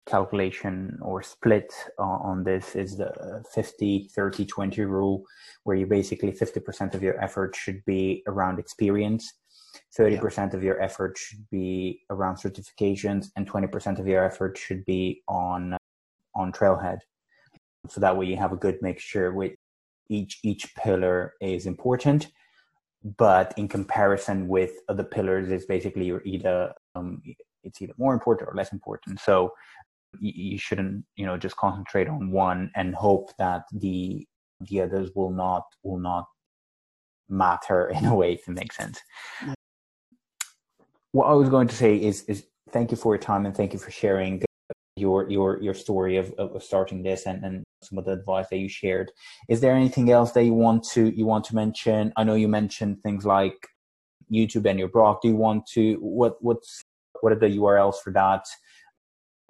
calculation 0.06 0.98
or 1.00 1.22
split 1.22 1.72
on, 1.98 2.20
on 2.22 2.44
this 2.44 2.74
is 2.74 2.96
the 2.96 3.42
50 3.54 4.10
30 4.14 4.44
20 4.44 4.82
rule 4.82 5.22
where 5.62 5.76
you 5.76 5.86
basically 5.86 6.32
50% 6.32 6.94
of 6.94 7.02
your 7.02 7.22
effort 7.22 7.54
should 7.54 7.84
be 7.84 8.22
around 8.26 8.58
experience 8.58 9.32
30% 9.96 10.36
yeah. 10.36 10.56
of 10.56 10.62
your 10.64 10.82
effort 10.82 11.16
should 11.16 11.48
be 11.50 12.00
around 12.10 12.34
certifications 12.34 13.28
and 13.36 13.48
20% 13.48 14.00
of 14.00 14.06
your 14.06 14.24
effort 14.24 14.58
should 14.58 14.84
be 14.84 15.22
on 15.28 15.76
on 16.34 16.50
trailhead 16.50 16.98
so 17.88 18.00
that 18.00 18.16
way 18.16 18.26
you 18.26 18.36
have 18.36 18.52
a 18.52 18.56
good 18.56 18.78
mixture 18.82 19.32
with 19.32 19.52
each 20.08 20.40
each 20.42 20.74
pillar 20.74 21.34
is 21.40 21.66
important 21.66 22.28
but 23.16 23.52
in 23.56 23.68
comparison 23.68 24.48
with 24.48 24.72
other 24.88 25.02
pillars 25.02 25.50
it's 25.50 25.66
basically 25.66 26.04
you're 26.04 26.22
either 26.24 26.72
um, 26.94 27.20
it's 27.64 27.80
either 27.82 27.94
more 27.98 28.14
important 28.14 28.48
or 28.48 28.54
less 28.54 28.72
important. 28.72 29.20
So 29.20 29.52
you, 30.18 30.32
you 30.52 30.58
shouldn't 30.58 31.04
you 31.16 31.26
know 31.26 31.36
just 31.36 31.56
concentrate 31.56 32.08
on 32.08 32.30
one 32.30 32.70
and 32.74 32.94
hope 32.94 33.30
that 33.38 33.64
the 33.72 34.26
the 34.60 34.80
others 34.80 35.10
will 35.14 35.30
not 35.30 35.64
will 35.82 35.98
not 35.98 36.26
matter 37.28 37.88
in 37.94 38.04
a 38.04 38.14
way 38.14 38.34
if 38.34 38.48
it 38.48 38.52
makes 38.52 38.76
sense. 38.76 39.00
What 41.12 41.26
i 41.26 41.32
was 41.32 41.48
going 41.48 41.68
to 41.68 41.74
say 41.74 41.96
is 41.96 42.22
is 42.24 42.46
thank 42.70 42.90
you 42.90 42.96
for 42.96 43.14
your 43.14 43.22
time 43.22 43.44
and 43.44 43.54
thank 43.54 43.72
you 43.72 43.78
for 43.78 43.90
sharing 43.90 44.42
your 45.02 45.28
your 45.28 45.60
your 45.66 45.74
story 45.74 46.16
of, 46.16 46.32
of 46.38 46.62
starting 46.62 47.02
this 47.02 47.26
and, 47.26 47.44
and 47.44 47.64
some 47.82 47.98
of 47.98 48.04
the 48.06 48.12
advice 48.12 48.46
that 48.50 48.58
you 48.58 48.68
shared. 48.68 49.10
Is 49.48 49.60
there 49.60 49.74
anything 49.74 50.10
else 50.10 50.32
that 50.32 50.44
you 50.44 50.54
want 50.54 50.84
to 50.94 51.02
you 51.18 51.26
want 51.26 51.44
to 51.46 51.54
mention? 51.54 52.12
I 52.16 52.24
know 52.24 52.34
you 52.42 52.48
mentioned 52.48 53.02
things 53.02 53.24
like 53.26 53.58
YouTube 54.32 54.66
and 54.70 54.78
your 54.78 54.92
blog. 54.96 55.20
Do 55.20 55.28
you 55.28 55.36
want 55.36 55.66
to 55.74 55.84
what 55.96 56.34
what's 56.40 56.82
what 57.20 57.32
are 57.32 57.42
the 57.44 57.56
URLs 57.58 57.98
for 58.02 58.12
that 58.12 58.44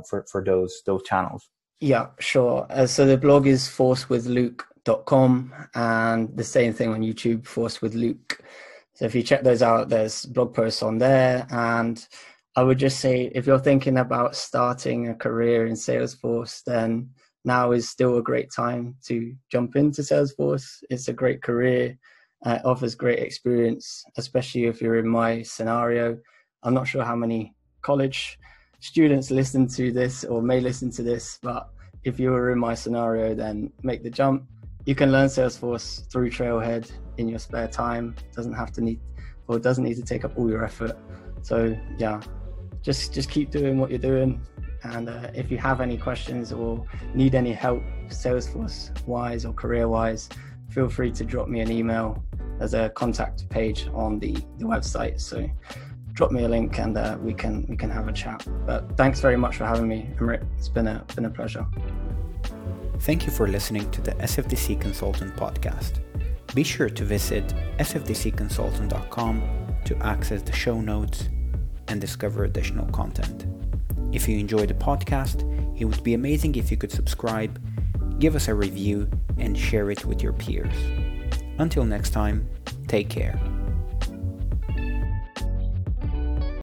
for 0.09 0.25
for 0.31 0.43
those 0.45 0.83
those 0.87 1.03
channels? 1.05 1.49
Yeah, 1.81 2.07
sure. 2.19 2.67
Uh, 2.71 2.87
so 2.87 3.07
the 3.07 3.17
blog 3.17 3.47
is 3.47 3.69
forcewithluke.com 3.69 5.53
and 5.75 6.37
the 6.37 6.45
same 6.45 6.73
thing 6.73 6.91
on 6.91 7.03
YouTube, 7.03 7.45
Force 7.45 7.83
with 7.83 7.95
Luke. 7.95 8.39
So 8.95 9.07
if 9.07 9.15
you 9.15 9.23
check 9.23 9.43
those 9.43 9.63
out, 9.63 9.89
there's 9.89 10.27
blog 10.27 10.55
posts 10.55 10.83
on 10.83 10.99
there 10.99 11.47
and 11.51 12.07
I 12.55 12.63
would 12.63 12.79
just 12.79 13.01
say 13.01 13.31
if 13.35 13.47
you're 13.47 13.59
thinking 13.59 13.99
about 13.99 14.37
starting 14.37 15.09
a 15.09 15.15
career 15.15 15.67
in 15.67 15.73
Salesforce, 15.73 16.63
then 16.65 17.09
now 17.47 17.73
is 17.73 17.89
still 17.89 18.19
a 18.19 18.23
great 18.23 18.53
time 18.53 18.95
to 19.07 19.35
jump 19.51 19.75
into 19.75 20.03
Salesforce. 20.03 20.67
It's 20.91 21.09
a 21.09 21.15
great 21.15 21.43
career, 21.43 21.97
uh, 22.45 22.59
offers 22.65 22.95
great 22.95 23.21
experience, 23.21 24.05
especially 24.19 24.67
if 24.67 24.83
you're 24.83 24.99
in 24.99 25.09
my 25.09 25.43
scenario. 25.43 26.19
I'm 26.63 26.75
not 26.75 26.87
sure 26.87 27.05
how 27.05 27.17
many 27.17 27.55
college 27.81 28.39
students 28.81 29.31
listen 29.31 29.67
to 29.69 29.91
this 29.91 30.23
or 30.25 30.43
may 30.43 30.61
listen 30.61 30.91
to 30.91 31.03
this, 31.03 31.39
but 31.43 31.71
if 32.05 32.21
you 32.21 32.33
were 32.33 32.51
in 32.51 32.59
my 32.59 32.75
scenario, 32.75 33.35
then 33.35 33.73
make 33.83 34.03
the 34.03 34.11
jump. 34.11 34.45
You 34.85 34.95
can 34.95 35.11
learn 35.11 35.29
Salesforce 35.29 36.11
through 36.11 36.31
Trailhead 36.31 36.91
in 37.17 37.29
your 37.29 37.39
spare 37.39 37.69
time. 37.69 38.15
Doesn't 38.37 38.53
have 38.53 38.73
to 38.73 38.83
need 38.83 39.01
or 39.49 39.59
doesn't 39.59 39.85
need 39.85 39.95
to 39.95 40.03
take 40.03 40.25
up 40.25 40.37
all 40.37 40.51
your 40.51 40.65
effort. 40.65 40.99
So 41.43 41.77
yeah, 41.99 42.21
just 42.83 43.13
just 43.13 43.31
keep 43.31 43.51
doing 43.51 43.79
what 43.79 43.91
you're 43.91 43.99
doing. 43.99 44.41
And 44.85 45.09
uh, 45.09 45.31
if 45.35 45.51
you 45.51 45.59
have 45.59 45.81
any 45.81 45.97
questions 45.97 46.53
or 46.53 46.85
need 47.15 47.35
any 47.35 47.53
help, 47.53 47.83
Salesforce 48.09 48.91
wise 49.07 49.45
or 49.45 49.53
career 49.53 49.89
wise, 49.89 50.29
feel 50.71 50.89
free 50.89 51.13
to 51.13 51.25
drop 51.25 51.49
me 51.49 51.61
an 51.61 51.71
email. 51.71 52.23
There's 52.59 52.75
a 52.75 52.91
contact 52.91 53.49
page 53.49 53.89
on 53.95 54.19
the, 54.19 54.33
the 54.59 54.65
website. 54.65 55.21
So 55.21 55.49
drop 56.15 56.33
me 56.33 56.45
a 56.45 56.49
link 56.49 56.79
and 56.79 56.99
uh, 56.99 57.17
we 57.21 57.33
can 57.33 57.65
we 57.69 57.77
can 57.77 57.91
have 57.91 58.09
a 58.09 58.13
chat. 58.13 58.45
But 58.67 58.97
thanks 58.97 59.21
very 59.21 59.37
much 59.37 59.57
for 59.57 59.67
having 59.67 59.89
me, 59.89 60.11
Emeric. 60.19 60.45
It's 60.59 60.69
been 60.69 60.89
a 60.89 61.05
been 61.15 61.27
a 61.27 61.31
pleasure. 61.31 61.67
Thank 63.01 63.27
you 63.27 63.33
for 63.33 63.49
listening 63.49 63.91
to 63.93 64.01
the 64.01 64.13
SFDC 64.13 64.81
Consultant 64.81 65.35
podcast. 65.37 66.01
Be 66.55 66.63
sure 66.63 66.91
to 66.91 67.05
visit 67.05 67.45
sfdcconsultant.com 67.79 69.43
to 69.85 69.97
access 69.99 70.43
the 70.43 70.53
show 70.53 70.81
notes 70.81 71.29
and 71.93 72.01
discover 72.01 72.45
additional 72.45 72.87
content. 72.87 73.47
If 74.13 74.27
you 74.27 74.39
enjoy 74.39 74.67
the 74.67 74.75
podcast, 74.75 75.43
it 75.79 75.85
would 75.85 76.03
be 76.03 76.15
amazing 76.15 76.55
if 76.55 76.71
you 76.71 76.77
could 76.77 76.91
subscribe, 76.91 77.61
give 78.19 78.35
us 78.35 78.49
a 78.49 78.55
review, 78.55 79.09
and 79.39 79.57
share 79.57 79.91
it 79.91 80.05
with 80.07 80.23
your 80.23 80.33
peers. 80.33 80.75
Until 81.59 81.85
next 81.85 82.11
time, 82.11 82.49
take 82.89 83.11
care. 83.11 83.39